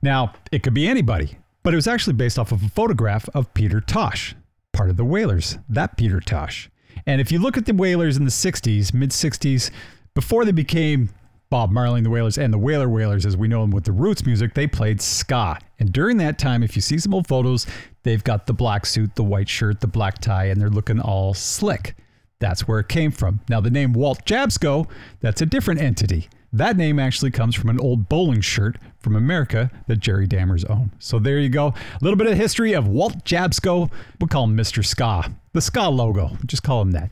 Now, 0.00 0.32
it 0.52 0.62
could 0.62 0.74
be 0.74 0.86
anybody, 0.86 1.38
but 1.64 1.72
it 1.72 1.76
was 1.76 1.88
actually 1.88 2.14
based 2.14 2.38
off 2.38 2.52
of 2.52 2.62
a 2.62 2.68
photograph 2.68 3.28
of 3.34 3.52
Peter 3.52 3.80
Tosh, 3.80 4.36
part 4.72 4.90
of 4.90 4.96
the 4.96 5.04
Wailers, 5.04 5.58
that 5.68 5.96
Peter 5.96 6.20
Tosh. 6.20 6.70
And 7.04 7.20
if 7.20 7.32
you 7.32 7.40
look 7.40 7.56
at 7.56 7.66
the 7.66 7.74
Wailers 7.74 8.16
in 8.16 8.24
the 8.24 8.30
60s, 8.30 8.94
mid 8.94 9.10
60s, 9.10 9.72
before 10.14 10.44
they 10.44 10.52
became 10.52 11.10
Bob 11.50 11.70
Marley 11.70 11.98
and 11.98 12.06
the 12.06 12.10
Wailers 12.10 12.38
and 12.38 12.52
the 12.52 12.58
Wailer 12.58 12.88
Wailers, 12.88 13.26
as 13.26 13.36
we 13.36 13.46
know 13.46 13.60
them 13.60 13.72
with 13.72 13.84
the 13.84 13.92
roots 13.92 14.24
music, 14.24 14.54
they 14.54 14.66
played 14.66 15.02
ska. 15.02 15.58
And 15.78 15.92
during 15.92 16.16
that 16.16 16.38
time, 16.38 16.62
if 16.62 16.74
you 16.76 16.80
see 16.80 16.98
some 16.98 17.12
old 17.12 17.26
photos, 17.26 17.66
they've 18.04 18.24
got 18.24 18.46
the 18.46 18.54
black 18.54 18.86
suit, 18.86 19.14
the 19.16 19.22
white 19.22 19.48
shirt, 19.48 19.80
the 19.80 19.86
black 19.86 20.18
tie, 20.18 20.46
and 20.46 20.60
they're 20.60 20.70
looking 20.70 20.98
all 20.98 21.34
slick. 21.34 21.94
That's 22.38 22.66
where 22.66 22.80
it 22.80 22.88
came 22.88 23.10
from. 23.10 23.40
Now, 23.48 23.60
the 23.60 23.70
name 23.70 23.92
Walt 23.92 24.24
Jabsco, 24.24 24.88
that's 25.20 25.42
a 25.42 25.46
different 25.46 25.80
entity. 25.80 26.28
That 26.54 26.76
name 26.76 26.98
actually 26.98 27.30
comes 27.30 27.54
from 27.54 27.70
an 27.70 27.80
old 27.80 28.08
bowling 28.08 28.40
shirt 28.40 28.76
from 28.98 29.14
America 29.14 29.70
that 29.86 30.00
Jerry 30.00 30.26
Dammers 30.26 30.64
owned. 30.64 30.90
So 30.98 31.18
there 31.18 31.38
you 31.38 31.48
go. 31.48 31.68
A 31.68 31.74
little 32.02 32.16
bit 32.16 32.26
of 32.26 32.36
history 32.36 32.72
of 32.72 32.88
Walt 32.88 33.24
Jabsco. 33.24 33.90
We'll 34.20 34.28
call 34.28 34.44
him 34.44 34.56
Mr. 34.56 34.84
Ska. 34.84 35.32
The 35.52 35.60
Ska 35.60 35.88
logo. 35.88 36.36
Just 36.46 36.62
call 36.62 36.82
him 36.82 36.90
that. 36.92 37.10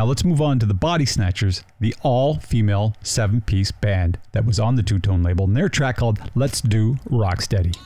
Now 0.00 0.06
let's 0.06 0.24
move 0.24 0.40
on 0.40 0.58
to 0.60 0.64
the 0.64 0.72
Body 0.72 1.04
Snatchers, 1.04 1.62
the 1.78 1.94
all 2.00 2.36
female 2.36 2.96
seven 3.02 3.42
piece 3.42 3.70
band 3.70 4.18
that 4.32 4.46
was 4.46 4.58
on 4.58 4.76
the 4.76 4.82
two 4.82 4.98
tone 4.98 5.22
label, 5.22 5.44
and 5.44 5.54
their 5.54 5.68
track 5.68 5.98
called 5.98 6.18
Let's 6.34 6.62
Do 6.62 6.94
Rocksteady. 7.10 7.76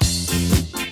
People 0.00 0.85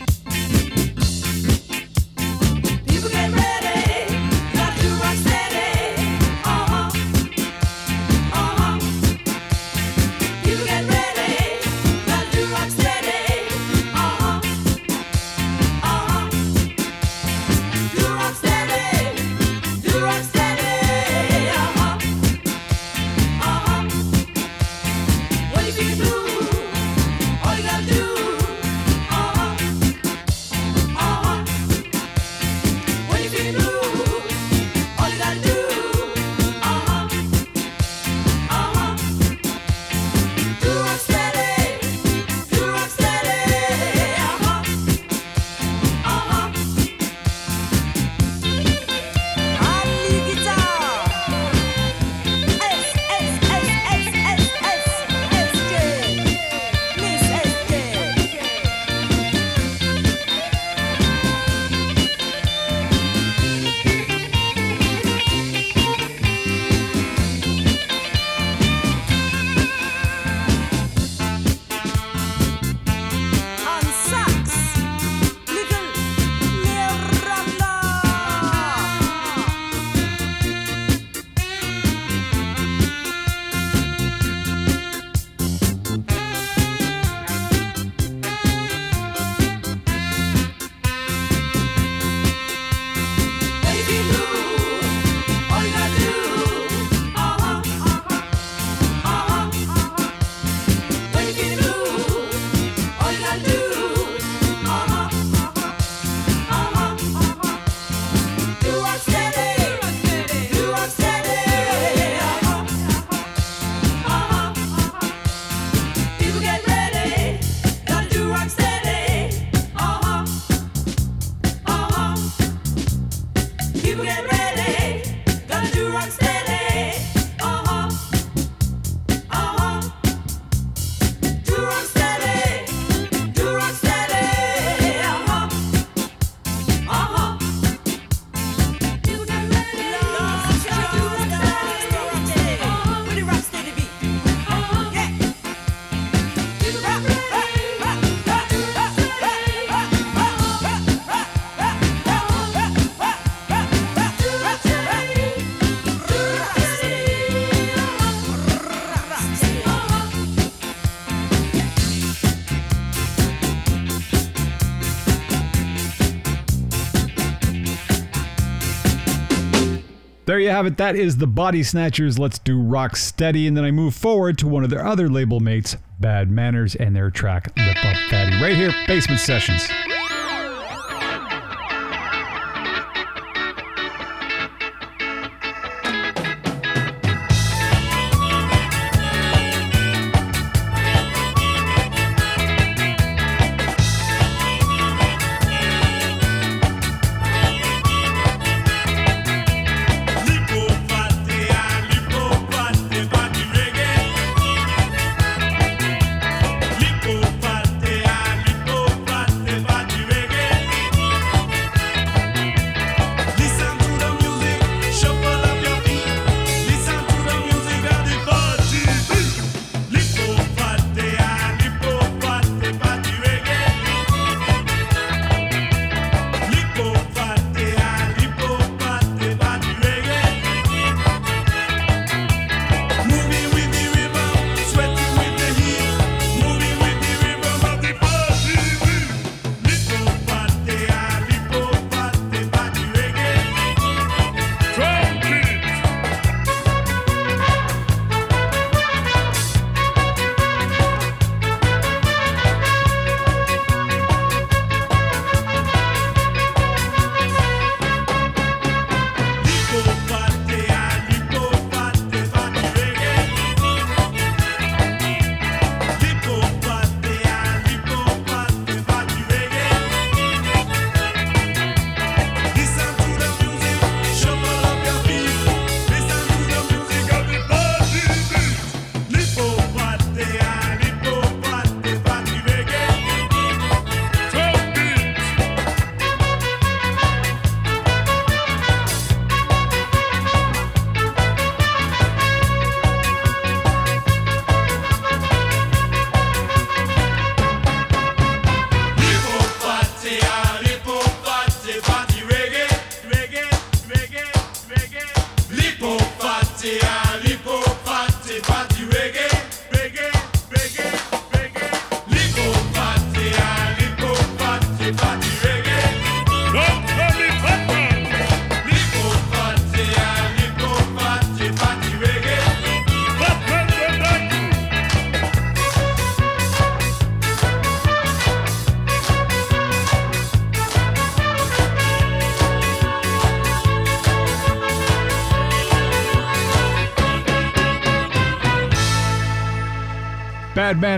you 170.44 170.50
have 170.50 170.66
it. 170.66 170.76
That 170.76 170.94
is 170.94 171.16
the 171.16 171.26
Bodysnatchers. 171.26 172.18
Let's 172.18 172.38
do 172.38 172.60
Rock 172.60 172.96
Steady. 172.96 173.46
And 173.46 173.56
then 173.56 173.64
I 173.64 173.70
move 173.70 173.94
forward 173.94 174.38
to 174.38 174.46
one 174.46 174.62
of 174.62 174.70
their 174.70 174.86
other 174.86 175.08
label 175.08 175.40
mates, 175.40 175.76
Bad 175.98 176.30
Manners, 176.30 176.74
and 176.74 176.94
their 176.94 177.10
track 177.10 177.50
Lip 177.56 177.84
Up 177.84 177.96
Fatty. 178.10 178.40
Right 178.42 178.54
here, 178.54 178.72
Bassment 178.86 179.20
Sessions. 179.20 179.68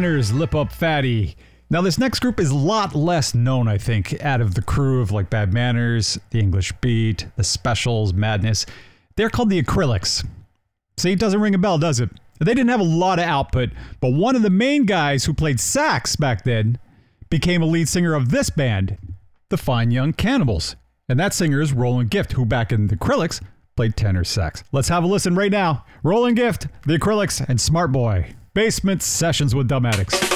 Lip 0.06 0.54
Up 0.54 0.72
Fatty. 0.72 1.36
Now, 1.68 1.82
this 1.82 1.98
next 1.98 2.20
group 2.20 2.38
is 2.38 2.50
a 2.50 2.56
lot 2.56 2.94
less 2.94 3.34
known, 3.34 3.66
I 3.66 3.76
think, 3.76 4.22
out 4.22 4.40
of 4.40 4.54
the 4.54 4.62
crew 4.62 5.00
of 5.00 5.10
like 5.10 5.30
Bad 5.30 5.52
Manners, 5.52 6.16
The 6.30 6.38
English 6.38 6.72
Beat, 6.80 7.26
The 7.34 7.42
Specials, 7.42 8.14
Madness. 8.14 8.66
They're 9.16 9.30
called 9.30 9.50
the 9.50 9.60
Akrylykz. 9.60 10.24
See, 10.96 11.10
it 11.10 11.18
doesn't 11.18 11.40
ring 11.40 11.56
a 11.56 11.58
bell, 11.58 11.76
does 11.76 11.98
it? 11.98 12.10
They 12.38 12.54
didn't 12.54 12.68
have 12.68 12.80
a 12.80 12.84
lot 12.84 13.18
of 13.18 13.24
output, 13.24 13.70
but 14.00 14.12
one 14.12 14.36
of 14.36 14.42
the 14.42 14.50
main 14.50 14.86
guys 14.86 15.24
who 15.24 15.34
played 15.34 15.58
sax 15.58 16.14
back 16.14 16.44
then 16.44 16.78
became 17.28 17.62
a 17.62 17.66
lead 17.66 17.88
singer 17.88 18.14
of 18.14 18.30
this 18.30 18.48
band, 18.48 18.96
the 19.48 19.56
Fine 19.56 19.90
Young 19.90 20.12
Cannibals. 20.12 20.76
And 21.08 21.18
that 21.18 21.34
singer 21.34 21.60
is 21.60 21.72
Roland 21.72 22.10
Gift, 22.10 22.32
who 22.32 22.44
back 22.44 22.70
in 22.70 22.86
the 22.86 22.96
Akrylykz 22.96 23.42
played 23.74 23.96
tenor 23.96 24.24
sax. 24.24 24.62
Let's 24.70 24.88
have 24.88 25.02
a 25.02 25.08
listen 25.08 25.34
right 25.34 25.50
now. 25.50 25.84
Roland 26.04 26.36
Gift, 26.36 26.68
the 26.86 26.96
Akrylykz, 26.96 27.46
and 27.48 27.60
Smart 27.60 27.90
Boy. 27.90 28.34
Bassment 28.56 29.02
Sessions 29.02 29.54
with 29.54 29.68
Dubmatix. 29.68 30.35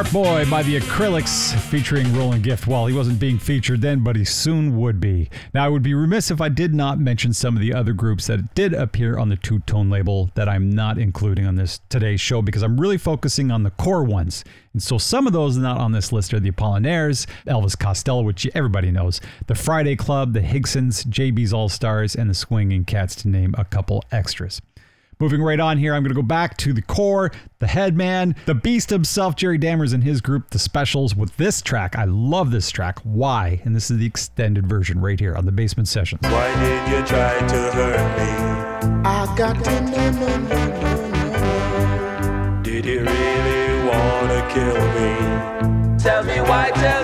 Smart 0.00 0.12
Boy 0.14 0.50
by 0.50 0.62
the 0.62 0.80
Akrylykz 0.80 1.54
featuring 1.68 2.10
Roland 2.16 2.42
Gift. 2.42 2.66
Well, 2.66 2.86
he 2.86 2.94
wasn't 2.94 3.20
being 3.20 3.38
featured 3.38 3.82
then, 3.82 4.02
but 4.02 4.16
he 4.16 4.24
soon 4.24 4.78
would 4.78 4.98
be. 4.98 5.28
Now, 5.52 5.66
I 5.66 5.68
would 5.68 5.82
be 5.82 5.92
remiss 5.92 6.30
if 6.30 6.40
I 6.40 6.48
did 6.48 6.72
not 6.72 6.98
mention 6.98 7.34
some 7.34 7.54
of 7.54 7.60
the 7.60 7.74
other 7.74 7.92
groups 7.92 8.26
that 8.28 8.54
did 8.54 8.72
appear 8.72 9.18
on 9.18 9.28
the 9.28 9.36
Two 9.36 9.58
Tone 9.58 9.90
label 9.90 10.30
that 10.36 10.48
I'm 10.48 10.70
not 10.70 10.96
including 10.96 11.46
on 11.46 11.56
this 11.56 11.80
today's 11.90 12.18
show 12.18 12.40
because 12.40 12.62
I'm 12.62 12.80
really 12.80 12.96
focusing 12.96 13.50
on 13.50 13.62
the 13.62 13.72
core 13.72 14.02
ones. 14.02 14.42
And 14.72 14.82
so 14.82 14.96
some 14.96 15.26
of 15.26 15.34
those 15.34 15.58
not 15.58 15.76
on 15.76 15.92
this 15.92 16.12
list 16.12 16.32
are 16.32 16.40
the 16.40 16.50
Apollinaires, 16.50 17.26
Elvis 17.46 17.78
Costello, 17.78 18.22
which 18.22 18.48
everybody 18.54 18.90
knows, 18.90 19.20
the 19.48 19.54
Friday 19.54 19.96
Club, 19.96 20.32
the 20.32 20.40
Higsons, 20.40 21.04
JB's 21.04 21.52
All 21.52 21.68
Stars, 21.68 22.16
and 22.16 22.30
the 22.30 22.34
Swinging 22.34 22.86
Cats, 22.86 23.14
to 23.16 23.28
name 23.28 23.54
a 23.58 23.66
couple 23.66 24.02
extras. 24.10 24.62
Moving 25.20 25.42
right 25.42 25.60
on 25.60 25.76
here, 25.76 25.94
I'm 25.94 26.02
going 26.02 26.14
to 26.14 26.20
go 26.20 26.22
back 26.26 26.56
to 26.58 26.72
the 26.72 26.80
core, 26.80 27.30
the 27.58 27.66
headman, 27.66 28.34
the 28.46 28.54
beast 28.54 28.88
himself, 28.88 29.36
Jerry 29.36 29.58
Dammers 29.58 29.92
and 29.92 30.02
his 30.02 30.22
group, 30.22 30.48
the 30.48 30.58
specials 30.58 31.14
with 31.14 31.36
this 31.36 31.60
track. 31.60 31.94
I 31.94 32.04
love 32.04 32.50
this 32.50 32.70
track. 32.70 33.00
Why? 33.00 33.60
And 33.64 33.76
this 33.76 33.90
is 33.90 33.98
the 33.98 34.06
extended 34.06 34.66
version 34.66 34.98
right 34.98 35.20
here 35.20 35.36
on 35.36 35.44
the 35.44 35.52
bassment 35.52 35.88
sessions. 35.88 36.22
Why 36.22 36.48
did 36.64 36.90
you 36.90 37.06
try 37.06 37.38
to 37.38 37.70
hurt 37.70 38.18
me? 38.18 38.30
I 39.04 39.36
got 39.36 39.62
to. 39.62 39.70
Did 42.62 42.86
you 42.86 43.00
really 43.00 43.88
want 43.88 44.30
to 44.30 44.48
kill 44.54 44.74
me? 44.94 45.98
Tell 45.98 46.24
me 46.24 46.40
why, 46.40 46.70
tell 46.70 46.99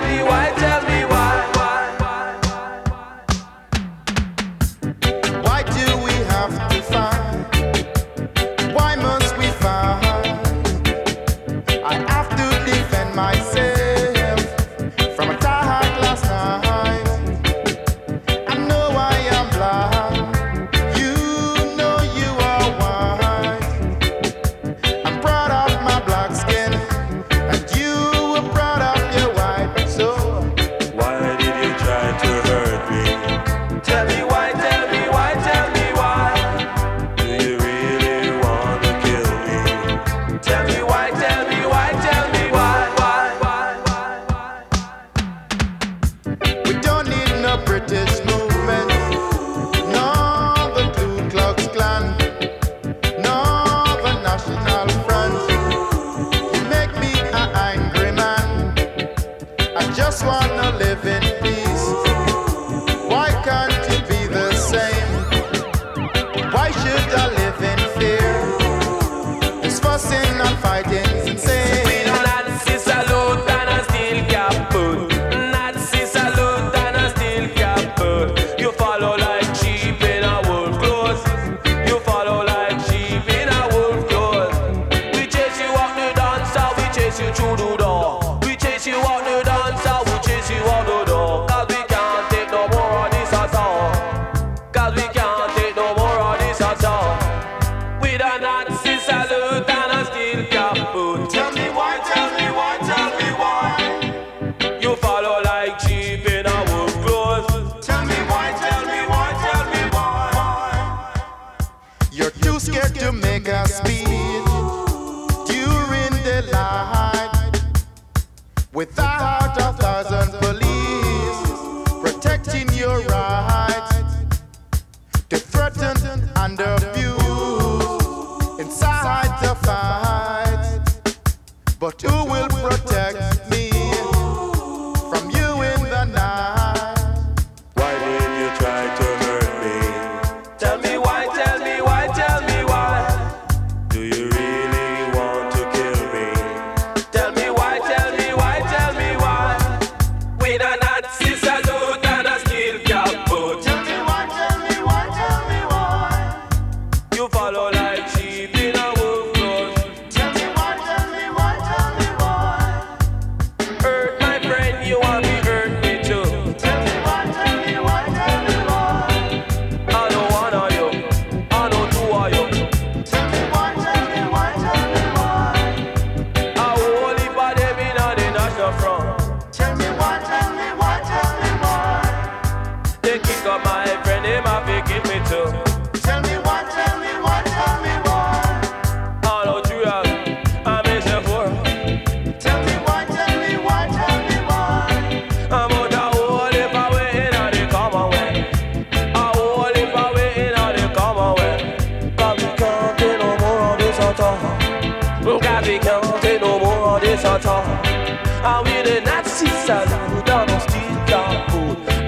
And 207.45 208.65
we 208.65 208.81
the 208.81 209.01
Nazi 209.01 209.47
salute. 209.47 210.29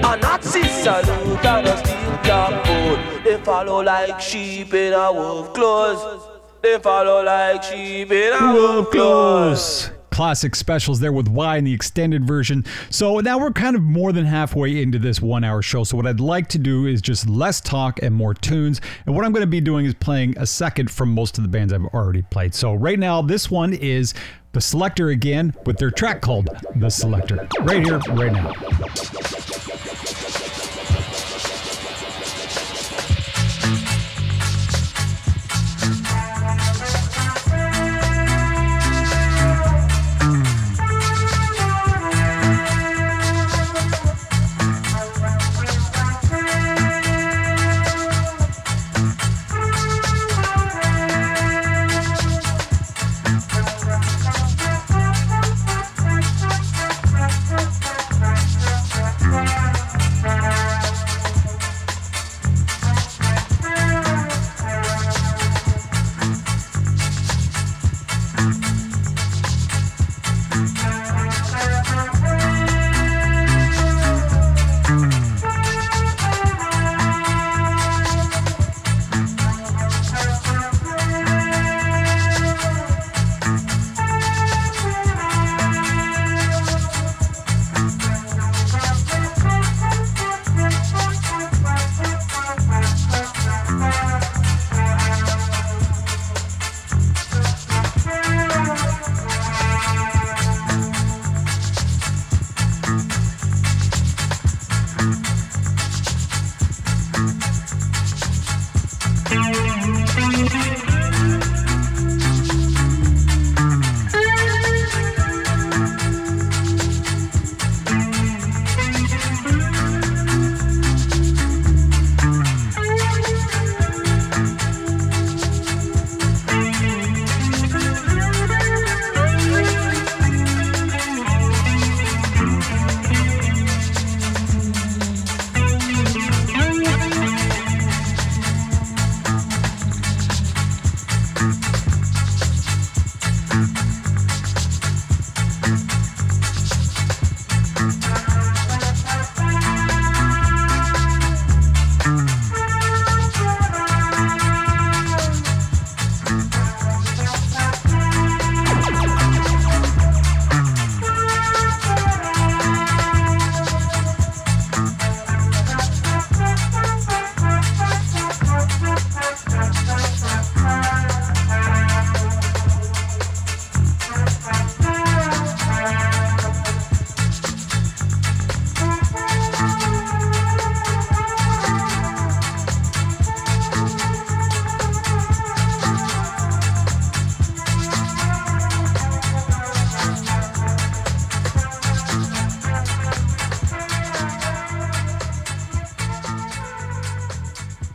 A 0.02 0.16
Nazi 0.16 0.62
salute. 0.64 1.40
They 3.24 3.36
follow 3.44 3.82
like 3.82 4.20
sheep 4.20 4.74
in 4.74 4.92
a 4.92 5.12
wolf 5.12 5.54
clothes. 5.54 6.28
They 6.62 6.78
follow 6.78 7.22
like 7.22 7.62
sheep 7.62 8.10
in 8.10 8.32
a 8.32 8.52
wolf 8.52 8.90
clothes 8.90 9.90
classic 10.20 10.54
specials 10.54 11.00
there 11.00 11.12
with 11.12 11.28
Why 11.28 11.56
and 11.56 11.66
the 11.66 11.72
extended 11.72 12.26
version. 12.26 12.66
So 12.90 13.20
now 13.20 13.38
we're 13.38 13.52
kind 13.52 13.74
of 13.74 13.80
more 13.80 14.12
than 14.12 14.26
halfway 14.26 14.82
into 14.82 14.98
this 14.98 15.22
one 15.22 15.44
hour 15.44 15.62
show. 15.62 15.82
So, 15.82 15.96
what 15.96 16.06
I'd 16.06 16.20
like 16.20 16.46
to 16.48 16.58
do 16.58 16.86
is 16.86 17.00
just 17.00 17.26
less 17.26 17.58
talk 17.58 18.02
and 18.02 18.14
more 18.14 18.34
tunes. 18.34 18.82
And 19.06 19.14
what 19.14 19.24
I'm 19.24 19.32
going 19.32 19.44
to 19.44 19.46
be 19.46 19.62
doing 19.62 19.86
is 19.86 19.94
playing 19.94 20.36
a 20.36 20.44
second 20.44 20.90
from 20.90 21.14
most 21.14 21.38
of 21.38 21.42
the 21.42 21.48
bands 21.48 21.72
I've 21.72 21.86
already 21.86 22.20
played. 22.20 22.54
So, 22.54 22.74
right 22.74 22.98
now, 22.98 23.22
this 23.22 23.50
one 23.50 23.72
is 23.72 24.12
the 24.52 24.60
Selector 24.60 25.10
again 25.10 25.54
with 25.64 25.78
their 25.78 25.92
track 25.92 26.20
called 26.22 26.48
The 26.74 26.90
Selector. 26.90 27.46
Right 27.60 27.84
here, 27.84 27.98
right 27.98 28.32
now. 28.32 28.52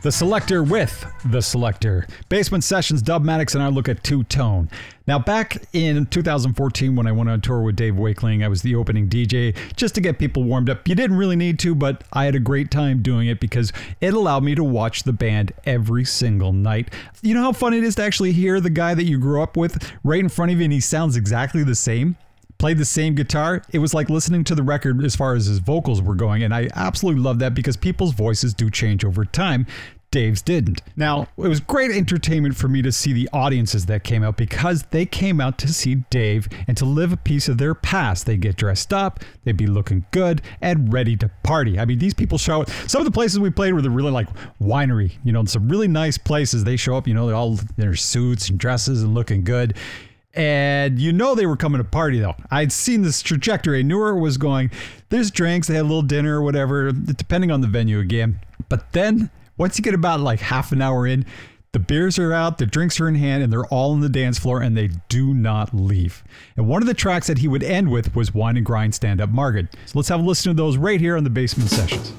The 0.06 0.12
Selector 0.12 0.62
with 0.62 1.04
The 1.24 1.42
Selector. 1.42 2.06
Bassment 2.28 2.62
Sessions, 2.62 3.02
Dubmatix, 3.02 3.54
and 3.54 3.64
I 3.64 3.66
look 3.66 3.88
at 3.88 4.04
two 4.04 4.22
tone. 4.22 4.70
Now, 5.08 5.18
back 5.18 5.66
in 5.72 6.06
2014, 6.06 6.94
when 6.94 7.08
I 7.08 7.10
went 7.10 7.28
on 7.28 7.40
tour 7.40 7.60
with 7.60 7.74
Dave 7.74 7.94
Wakeling, 7.94 8.44
I 8.44 8.46
was 8.46 8.62
the 8.62 8.76
opening 8.76 9.08
DJ 9.08 9.56
just 9.74 9.96
to 9.96 10.00
get 10.00 10.20
people 10.20 10.44
warmed 10.44 10.70
up. 10.70 10.86
You 10.86 10.94
didn't 10.94 11.16
really 11.16 11.34
need 11.34 11.58
to, 11.58 11.74
but 11.74 12.04
I 12.12 12.24
had 12.24 12.36
a 12.36 12.38
great 12.38 12.70
time 12.70 13.02
doing 13.02 13.26
it 13.26 13.40
because 13.40 13.72
it 14.00 14.14
allowed 14.14 14.44
me 14.44 14.54
to 14.54 14.62
watch 14.62 15.02
the 15.02 15.12
band 15.12 15.50
every 15.64 16.04
single 16.04 16.52
night. 16.52 16.94
You 17.20 17.34
know 17.34 17.42
how 17.42 17.52
fun 17.52 17.74
it 17.74 17.82
is 17.82 17.96
to 17.96 18.04
actually 18.04 18.30
hear 18.30 18.60
the 18.60 18.70
guy 18.70 18.94
that 18.94 19.06
you 19.06 19.18
grew 19.18 19.42
up 19.42 19.56
with 19.56 19.92
right 20.04 20.20
in 20.20 20.28
front 20.28 20.52
of 20.52 20.58
you 20.58 20.64
and 20.64 20.72
he 20.72 20.78
sounds 20.78 21.16
exactly 21.16 21.64
the 21.64 21.74
same? 21.74 22.16
played 22.58 22.78
the 22.78 22.84
same 22.84 23.14
guitar. 23.14 23.62
It 23.72 23.78
was 23.78 23.94
like 23.94 24.08
listening 24.08 24.44
to 24.44 24.54
the 24.54 24.62
record 24.62 25.04
as 25.04 25.14
far 25.14 25.34
as 25.34 25.46
his 25.46 25.58
vocals 25.58 26.00
were 26.00 26.14
going. 26.14 26.42
And 26.42 26.54
I 26.54 26.68
absolutely 26.74 27.22
love 27.22 27.38
that 27.40 27.54
because 27.54 27.76
people's 27.76 28.14
voices 28.14 28.54
do 28.54 28.70
change 28.70 29.04
over 29.04 29.24
time. 29.24 29.66
Dave's 30.16 30.40
didn't. 30.40 30.80
Now, 30.96 31.28
it 31.36 31.46
was 31.46 31.60
great 31.60 31.90
entertainment 31.90 32.56
for 32.56 32.68
me 32.68 32.80
to 32.80 32.90
see 32.90 33.12
the 33.12 33.28
audiences 33.34 33.84
that 33.84 34.02
came 34.02 34.24
out 34.24 34.38
because 34.38 34.82
they 34.84 35.04
came 35.04 35.42
out 35.42 35.58
to 35.58 35.68
see 35.68 35.96
Dave 36.08 36.48
and 36.66 36.74
to 36.78 36.86
live 36.86 37.12
a 37.12 37.18
piece 37.18 37.48
of 37.50 37.58
their 37.58 37.74
past. 37.74 38.24
They 38.24 38.38
get 38.38 38.56
dressed 38.56 38.94
up, 38.94 39.20
they'd 39.44 39.58
be 39.58 39.66
looking 39.66 40.06
good 40.12 40.40
and 40.62 40.90
ready 40.90 41.16
to 41.16 41.30
party. 41.42 41.78
I 41.78 41.84
mean, 41.84 41.98
these 41.98 42.14
people 42.14 42.38
show 42.38 42.62
up. 42.62 42.70
Some 42.86 43.02
of 43.02 43.04
the 43.04 43.10
places 43.10 43.38
we 43.38 43.50
played 43.50 43.74
were 43.74 43.82
the 43.82 43.90
really 43.90 44.10
like 44.10 44.26
winery, 44.58 45.12
you 45.22 45.32
know, 45.32 45.44
some 45.44 45.68
really 45.68 45.86
nice 45.86 46.16
places. 46.16 46.64
They 46.64 46.78
show 46.78 46.96
up, 46.96 47.06
you 47.06 47.12
know, 47.12 47.26
they're 47.26 47.36
all 47.36 47.58
in 47.58 47.68
their 47.76 47.94
suits 47.94 48.48
and 48.48 48.58
dresses 48.58 49.02
and 49.02 49.12
looking 49.12 49.44
good. 49.44 49.76
And 50.32 50.98
you 50.98 51.12
know 51.12 51.34
they 51.34 51.44
were 51.44 51.58
coming 51.58 51.76
to 51.76 51.84
party 51.84 52.20
though. 52.20 52.36
I'd 52.50 52.72
seen 52.72 53.02
this 53.02 53.20
trajectory. 53.20 53.80
I 53.80 53.82
knew 53.82 53.98
where 53.98 54.16
it 54.16 54.20
was 54.20 54.38
going. 54.38 54.70
There's 55.10 55.30
drinks, 55.30 55.68
they 55.68 55.74
had 55.74 55.82
a 55.82 55.82
little 55.82 56.00
dinner 56.00 56.38
or 56.38 56.42
whatever, 56.42 56.90
depending 56.90 57.50
on 57.50 57.60
the 57.60 57.68
venue 57.68 57.98
again. 57.98 58.40
But 58.70 58.92
then 58.92 59.30
once 59.58 59.78
you 59.78 59.84
get 59.84 59.94
about 59.94 60.20
like 60.20 60.40
half 60.40 60.72
an 60.72 60.82
hour 60.82 61.06
in, 61.06 61.24
the 61.72 61.78
beers 61.80 62.18
are 62.18 62.32
out, 62.32 62.58
the 62.58 62.66
drinks 62.66 62.98
are 63.00 63.08
in 63.08 63.16
hand, 63.16 63.42
and 63.42 63.52
they're 63.52 63.66
all 63.66 63.92
on 63.92 64.00
the 64.00 64.08
dance 64.08 64.38
floor 64.38 64.62
and 64.62 64.76
they 64.76 64.88
do 65.08 65.34
not 65.34 65.74
leave. 65.74 66.24
And 66.56 66.66
one 66.66 66.82
of 66.82 66.88
the 66.88 66.94
tracks 66.94 67.26
that 67.26 67.38
he 67.38 67.48
would 67.48 67.62
end 67.62 67.90
with 67.90 68.14
was 68.14 68.32
Wine 68.32 68.56
and 68.56 68.64
Grind 68.64 68.94
Stand 68.94 69.20
Up 69.20 69.30
Margaret. 69.30 69.66
So 69.84 69.98
let's 69.98 70.08
have 70.08 70.20
a 70.20 70.22
listen 70.22 70.50
to 70.50 70.56
those 70.56 70.76
right 70.76 71.00
here 71.00 71.16
on 71.16 71.24
the 71.24 71.30
Bassment 71.30 71.68
Sessions. 71.68 72.12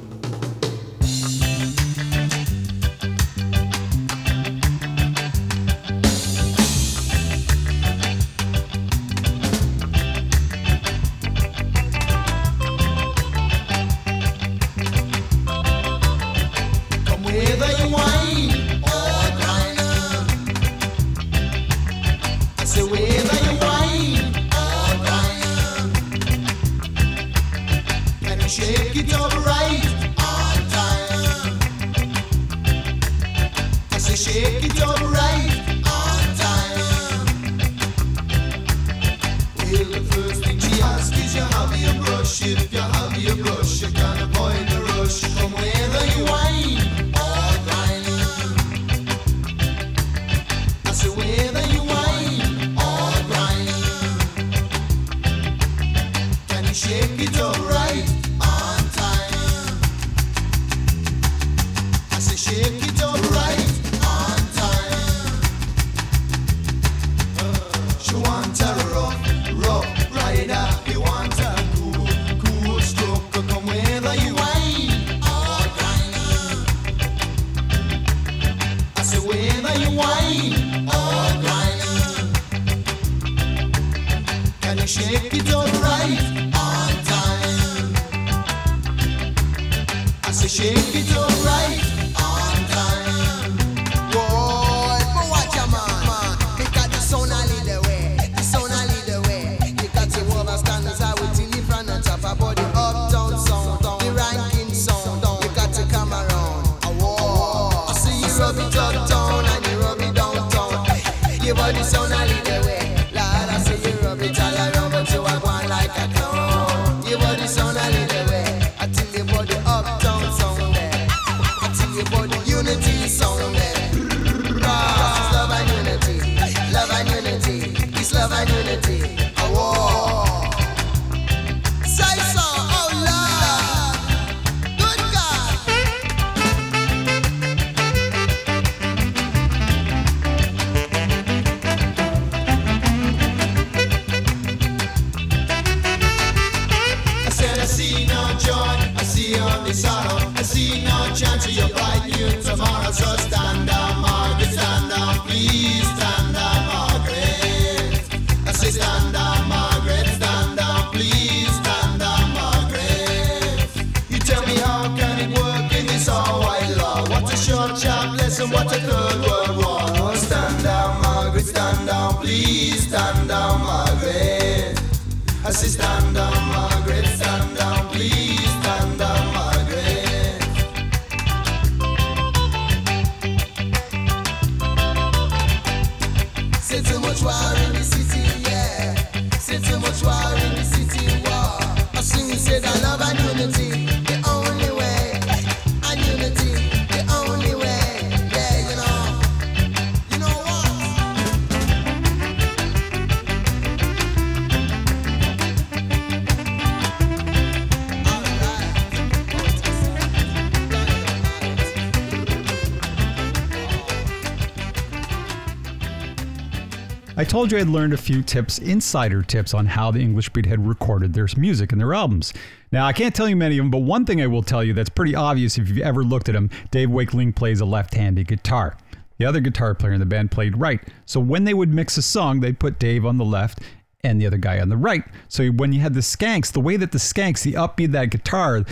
Told 217.38 217.52
you 217.52 217.60
I'd 217.60 217.68
learned 217.68 217.94
a 217.94 217.98
few 217.98 218.24
tips, 218.24 218.58
insider 218.58 219.22
tips, 219.22 219.54
on 219.54 219.68
how 219.68 219.92
the 219.92 220.00
English 220.00 220.30
Beat 220.30 220.48
had 220.48 220.66
recorded 220.66 221.14
their 221.14 221.28
music 221.38 221.72
and 221.72 221.80
their 221.80 221.94
albums. 221.94 222.34
Now, 222.72 222.88
I 222.88 222.94
can't 222.94 223.14
tell 223.14 223.30
you 223.30 223.36
many 223.36 223.60
of 223.60 223.64
them, 223.64 223.70
but 223.70 223.84
one 223.84 224.08
thing 224.08 224.24
I 224.24 224.26
will 224.26 224.42
tell 224.42 224.64
you 224.64 224.74
that's 224.74 224.90
pretty 224.90 225.14
obvious 225.14 225.56
if 225.56 225.70
you've 225.70 225.78
ever 225.78 226.04
looked 226.04 226.30
at 226.30 226.32
them 226.32 226.50
Dave 226.72 226.90
Wakeling 226.90 227.36
plays 227.36 227.62
a 227.62 227.66
left 227.66 227.94
handed 227.94 228.28
guitar. 228.28 228.76
The 229.20 229.26
other 229.26 229.40
guitar 229.40 229.76
player 229.76 229.94
in 229.94 230.00
the 230.00 230.06
band 230.08 230.32
played 230.32 230.58
right. 230.58 230.80
So 231.06 231.20
when 231.20 231.44
they 231.44 231.54
would 231.54 231.72
mix 231.72 231.96
a 231.98 232.02
song, 232.02 232.40
they'd 232.40 232.58
put 232.58 232.80
Dave 232.80 233.06
on 233.06 233.20
the 233.20 233.24
left 233.24 233.60
and 234.04 234.20
the 234.20 234.26
other 234.26 234.38
guy 234.38 234.60
on 234.60 234.70
the 234.70 234.76
right. 234.76 235.04
So 235.28 235.50
when 235.50 235.72
you 235.72 235.82
had 235.82 235.94
the 235.94 236.00
skanks, 236.00 236.52
the 236.52 236.60
way 236.60 236.76
that 236.76 236.92
the 236.92 236.98
skanks, 236.98 237.44
the 237.44 237.54
upbeat 237.54 237.92
that 237.92 238.10
guitar, 238.10 238.64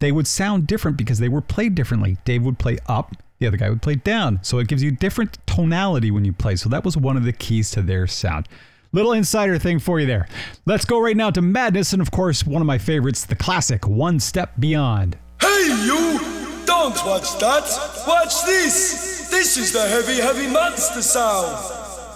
they 0.00 0.12
would 0.12 0.26
sound 0.26 0.66
different 0.66 0.98
because 0.98 1.20
they 1.20 1.30
were 1.30 1.40
played 1.40 1.74
differently. 1.74 2.18
Dave 2.26 2.42
would 2.42 2.58
play 2.58 2.76
up, 2.86 3.14
the 3.38 3.46
other 3.46 3.56
guy 3.56 3.68
would 3.68 3.82
play 3.82 3.96
down. 3.96 4.40
So 4.42 4.58
it 4.58 4.68
gives 4.68 4.82
you 4.82 4.90
different 4.90 5.38
tonality 5.46 6.10
when 6.10 6.24
you 6.24 6.32
play. 6.32 6.56
So 6.56 6.68
that 6.68 6.84
was 6.84 6.96
one 6.96 7.16
of 7.16 7.24
the 7.24 7.32
keys 7.32 7.70
to 7.72 7.82
their 7.82 8.06
sound. 8.06 8.48
Little 8.92 9.12
insider 9.12 9.58
thing 9.58 9.80
for 9.80 9.98
you 9.98 10.06
there. 10.06 10.28
Let's 10.66 10.84
go 10.84 11.00
right 11.00 11.16
now 11.16 11.30
to 11.30 11.42
Madness 11.42 11.92
and, 11.92 12.00
of 12.00 12.12
course, 12.12 12.46
one 12.46 12.62
of 12.62 12.66
my 12.66 12.78
favorites, 12.78 13.24
the 13.24 13.34
classic 13.34 13.88
One 13.88 14.20
Step 14.20 14.52
Beyond. 14.58 15.18
Hey, 15.40 15.66
you! 15.84 16.20
Don't 16.64 16.94
watch 17.04 17.36
that! 17.38 17.64
Watch 18.06 18.44
this! 18.46 19.28
This 19.30 19.56
is 19.56 19.72
the 19.72 19.82
heavy, 19.82 20.20
heavy 20.20 20.46
monster 20.46 21.02
sound! 21.02 21.56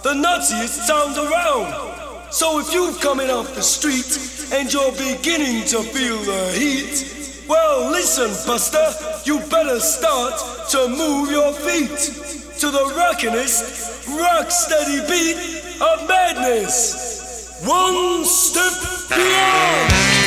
The 0.03 0.13
nuttiest 0.13 0.87
sound 0.87 1.17
around! 1.17 2.31
So 2.31 2.59
if 2.59 2.73
you're 2.73 2.93
coming 2.93 3.29
off 3.29 3.53
the 3.55 3.61
street 3.61 4.53
and 4.53 4.71
you're 4.71 4.91
beginning 4.93 5.65
to 5.65 5.83
feel 5.83 6.17
the 6.19 6.51
heat, 6.53 7.18
well, 7.49 7.91
listen, 7.91 8.29
Buster, 8.47 8.93
you 9.25 9.39
better 9.49 9.79
start 9.79 10.33
to 10.69 10.87
move 10.87 11.31
your 11.31 11.51
feet 11.51 11.97
to 12.59 12.69
the 12.71 12.93
rockinest, 12.95 14.07
rock 14.19 14.51
steady 14.51 15.01
beat 15.09 15.81
of 15.81 16.07
madness. 16.07 17.59
One 17.65 18.23
step 18.23 19.09
beyond! 19.09 20.18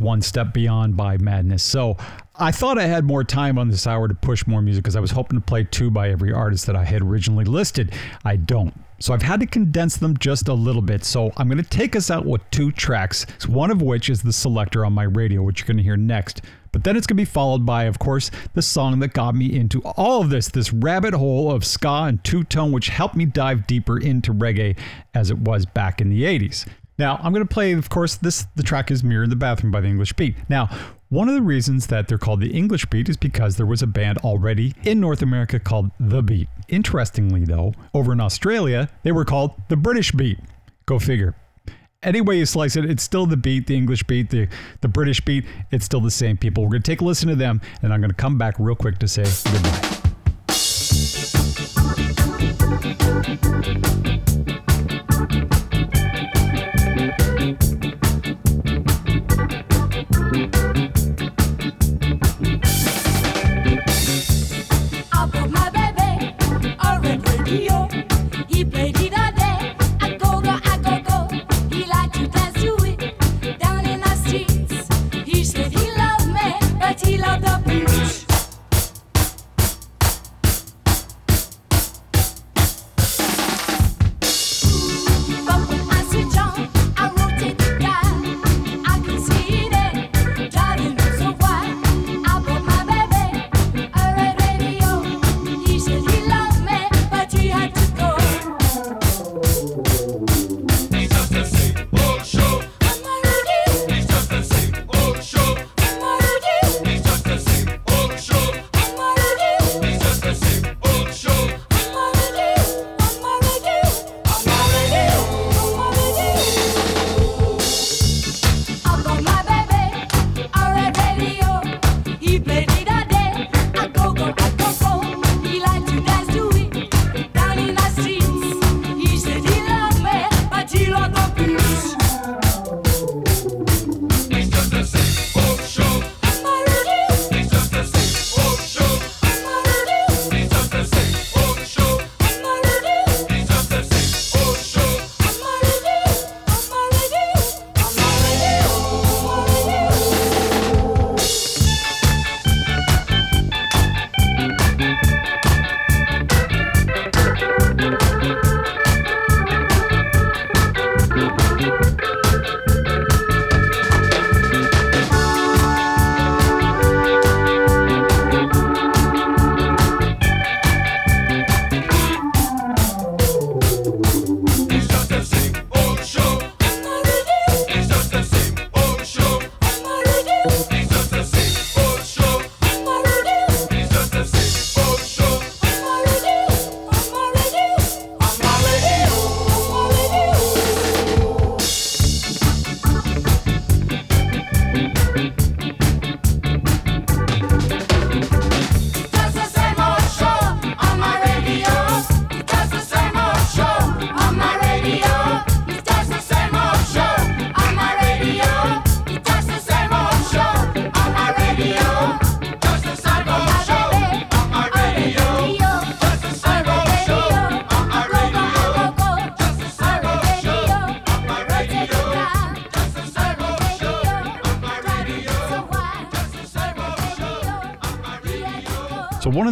One 0.00 0.22
Step 0.22 0.52
Beyond 0.52 0.96
by 0.96 1.18
Madness. 1.18 1.62
So 1.62 1.96
I 2.36 2.52
thought 2.52 2.78
I 2.78 2.86
had 2.86 3.04
more 3.04 3.24
time 3.24 3.58
on 3.58 3.68
this 3.68 3.86
hour 3.86 4.08
to 4.08 4.14
push 4.14 4.46
more 4.46 4.62
music 4.62 4.82
because 4.82 4.96
I 4.96 5.00
was 5.00 5.10
hoping 5.10 5.38
to 5.38 5.44
play 5.44 5.64
two 5.64 5.90
by 5.90 6.10
every 6.10 6.32
artist 6.32 6.66
that 6.66 6.76
I 6.76 6.84
had 6.84 7.02
originally 7.02 7.44
listed. 7.44 7.92
I 8.24 8.36
don't. 8.36 8.74
So 9.00 9.12
I've 9.12 9.22
had 9.22 9.40
to 9.40 9.46
condense 9.46 9.96
them 9.96 10.16
just 10.16 10.48
a 10.48 10.54
little 10.54 10.82
bit. 10.82 11.04
So 11.04 11.32
I'm 11.36 11.48
going 11.48 11.62
to 11.62 11.68
take 11.68 11.94
us 11.94 12.10
out 12.10 12.24
with 12.24 12.40
two 12.50 12.72
tracks, 12.72 13.26
one 13.46 13.70
of 13.70 13.82
which 13.82 14.08
is 14.08 14.22
the 14.22 14.32
selector 14.32 14.84
on 14.84 14.92
my 14.92 15.02
radio, 15.02 15.42
which 15.42 15.60
you're 15.60 15.66
going 15.66 15.76
to 15.76 15.82
hear 15.82 15.96
next. 15.96 16.42
But 16.72 16.84
then 16.84 16.96
it's 16.96 17.06
going 17.06 17.16
to 17.16 17.20
be 17.20 17.24
followed 17.24 17.64
by, 17.64 17.84
of 17.84 17.98
course, 17.98 18.30
the 18.54 18.62
song 18.62 18.98
that 19.00 19.12
got 19.12 19.34
me 19.34 19.54
into 19.56 19.80
all 19.82 20.22
of 20.22 20.30
this, 20.30 20.48
this 20.48 20.72
rabbit 20.72 21.14
hole 21.14 21.52
of 21.52 21.64
ska 21.64 22.04
and 22.08 22.22
two 22.24 22.42
tone, 22.44 22.72
which 22.72 22.88
helped 22.88 23.14
me 23.14 23.26
dive 23.26 23.66
deeper 23.66 23.98
into 23.98 24.32
reggae 24.32 24.76
as 25.14 25.30
it 25.30 25.38
was 25.38 25.66
back 25.66 26.00
in 26.00 26.10
the 26.10 26.22
80s. 26.22 26.66
Now, 26.98 27.18
I'm 27.22 27.32
going 27.32 27.46
to 27.46 27.52
play, 27.52 27.72
of 27.72 27.88
course, 27.88 28.14
this 28.16 28.46
the 28.54 28.62
track 28.62 28.90
is 28.90 29.02
Mirror 29.02 29.24
in 29.24 29.30
the 29.30 29.36
Bathroom 29.36 29.72
by 29.72 29.80
the 29.80 29.88
English 29.88 30.12
Beat. 30.12 30.36
Now, 30.48 30.68
one 31.08 31.28
of 31.28 31.34
the 31.34 31.42
reasons 31.42 31.88
that 31.88 32.06
they're 32.06 32.18
called 32.18 32.40
the 32.40 32.52
English 32.52 32.86
Beat 32.86 33.08
is 33.08 33.16
because 33.16 33.56
there 33.56 33.66
was 33.66 33.82
a 33.82 33.86
band 33.86 34.18
already 34.18 34.74
in 34.84 35.00
North 35.00 35.20
America 35.20 35.58
called 35.58 35.90
The 35.98 36.22
Beat. 36.22 36.48
Interestingly, 36.68 37.44
though, 37.44 37.74
over 37.92 38.12
in 38.12 38.20
Australia, 38.20 38.88
they 39.02 39.12
were 39.12 39.24
called 39.24 39.52
the 39.68 39.76
British 39.76 40.12
Beat. 40.12 40.38
Go 40.86 40.98
figure. 40.98 41.34
Any 42.02 42.20
way 42.20 42.38
you 42.38 42.46
slice 42.46 42.76
it, 42.76 42.84
it's 42.84 43.02
still 43.02 43.24
the 43.24 43.36
beat, 43.36 43.66
the 43.66 43.74
English 43.74 44.02
beat, 44.02 44.28
the, 44.28 44.46
the 44.82 44.88
British 44.88 45.22
beat. 45.22 45.46
It's 45.70 45.86
still 45.86 46.00
the 46.00 46.10
same 46.10 46.36
people. 46.36 46.62
We're 46.64 46.70
going 46.70 46.82
to 46.82 46.90
take 46.90 47.00
a 47.00 47.04
listen 47.04 47.30
to 47.30 47.34
them, 47.34 47.62
and 47.82 47.94
I'm 47.94 48.00
going 48.00 48.10
to 48.10 48.16
come 48.16 48.36
back 48.36 48.56
real 48.58 48.76
quick 48.76 48.98
to 48.98 49.08
say 49.08 49.24
goodbye. 49.50 49.94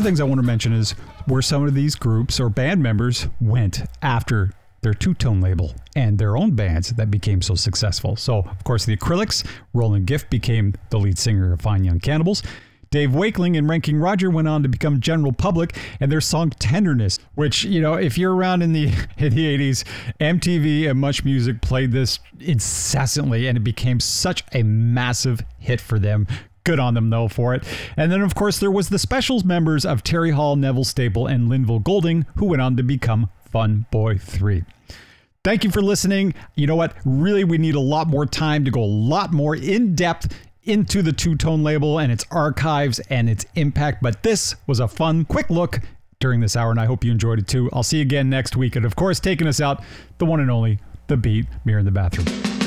Of 0.03 0.07
the 0.07 0.09
things 0.09 0.21
I 0.21 0.25
want 0.25 0.41
to 0.41 0.47
mention 0.47 0.73
is 0.73 0.97
where 1.27 1.43
some 1.43 1.65
of 1.65 1.75
these 1.75 1.95
groups 1.95 2.41
or 2.41 2.49
band 2.49 2.83
members 2.83 3.29
went 3.41 3.83
after 4.03 4.51
their 4.81 4.95
two-tone 4.95 5.41
label 5.41 5.77
and 5.95 6.19
their 6.19 6.37
own 6.37 6.57
bands 6.57 6.89
that 6.95 7.09
became 7.09 7.41
so 7.41 7.55
successful. 7.55 8.17
So 8.17 8.39
of 8.39 8.65
course 8.65 8.85
the 8.85 8.97
Akrylykz, 8.97 9.47
Roland 9.73 10.09
Gift 10.09 10.29
became 10.29 10.75
the 10.91 10.99
lead 10.99 11.21
singer 11.21 11.53
of 11.53 11.61
Fine 11.61 11.85
Young 11.85 12.01
Cannibals. 12.01 12.43
Dave 12.91 13.15
Wakeling 13.15 13.57
and 13.57 13.69
Ranking 13.69 13.97
Roger 13.97 14.29
went 14.29 14.49
on 14.49 14.65
to 14.65 14.69
become 14.69 14.99
General 14.99 15.33
Public 15.33 15.79
and 16.01 16.11
their 16.11 16.21
song 16.21 16.51
Tenderness, 16.51 17.21
which, 17.37 17.63
you 17.63 17.81
know, 17.81 17.95
if 17.95 18.19
you're 18.19 18.35
around 18.35 18.63
in 18.63 18.73
the 18.73 18.87
in 19.19 19.33
the 19.33 19.57
80s, 19.57 19.85
MTV 20.19 20.91
and 20.91 20.99
Much 20.99 21.25
Music 21.25 21.63
played 21.63 21.93
this 21.93 22.19
incessantly 22.41 23.47
and 23.47 23.57
it 23.57 23.63
became 23.63 24.01
such 24.01 24.43
a 24.53 24.65
massive 24.65 25.43
hit 25.61 25.81
for 25.81 26.01
them. 26.01 26.27
Good 26.65 26.79
on 26.79 26.95
them 26.95 27.11
though 27.11 27.29
for 27.29 27.55
it. 27.55 27.65
And 27.97 28.13
then 28.13 28.23
of 28.23 28.35
course 28.35 28.59
there 28.59 28.71
was 28.71 28.89
the 28.89 28.99
specials 28.99 29.45
members 29.45 29.85
of 29.85 30.03
Terry 30.03 30.31
Hall, 30.31 30.57
Neville 30.57 30.85
Staple, 30.85 31.27
and 31.27 31.51
Lynval 31.51 31.83
Golding, 31.83 32.27
who 32.37 32.47
went 32.47 32.63
on 32.63 32.77
to 32.77 32.83
become 32.83 33.31
Fun 33.51 33.87
Boy 33.91 34.19
3. 34.19 34.65
Thank 35.45 35.65
you 35.65 35.71
for 35.71 35.83
listening. 35.83 36.35
You 36.55 36.69
know 36.69 36.77
what? 36.77 36.95
Really, 37.05 37.43
we 37.43 37.59
need 37.59 37.75
a 37.75 37.81
lot 37.81 38.07
more 38.07 38.27
time 38.27 38.65
to 38.65 38.71
go 38.71 38.83
a 38.83 38.87
lot 38.87 39.33
more 39.33 39.57
in 39.57 39.97
depth 39.97 40.33
into 40.65 41.03
the 41.03 41.13
two 41.13 41.35
tone 41.35 41.65
label 41.65 41.99
and 41.99 42.13
its 42.13 42.25
archives 42.31 43.01
and 43.11 43.29
its 43.29 43.45
impact. 43.57 44.03
But 44.03 44.23
this 44.23 44.55
was 44.69 44.79
a 44.79 44.87
fun, 44.87 45.25
quick 45.25 45.51
look 45.51 45.81
during 46.21 46.39
this 46.41 46.55
hour, 46.55 46.71
and 46.71 46.79
I 46.79 46.87
hope 46.87 47.05
you 47.05 47.11
enjoyed 47.11 47.41
it 47.41 47.49
too. 47.49 47.69
I'll 47.73 47.83
see 47.83 47.97
you 47.97 48.03
again 48.03 48.31
next 48.31 48.57
week. 48.57 48.77
And 48.77 48.85
of 48.87 48.95
course, 48.95 49.19
taking 49.19 49.49
us 49.49 49.61
out, 49.61 49.83
the 50.19 50.27
one 50.27 50.39
and 50.39 50.51
only, 50.51 50.79
The 51.09 51.17
Beat, 51.17 51.47
Mirror 51.65 51.81
in 51.81 51.85
the 51.87 51.91
Bathroom. 51.91 52.62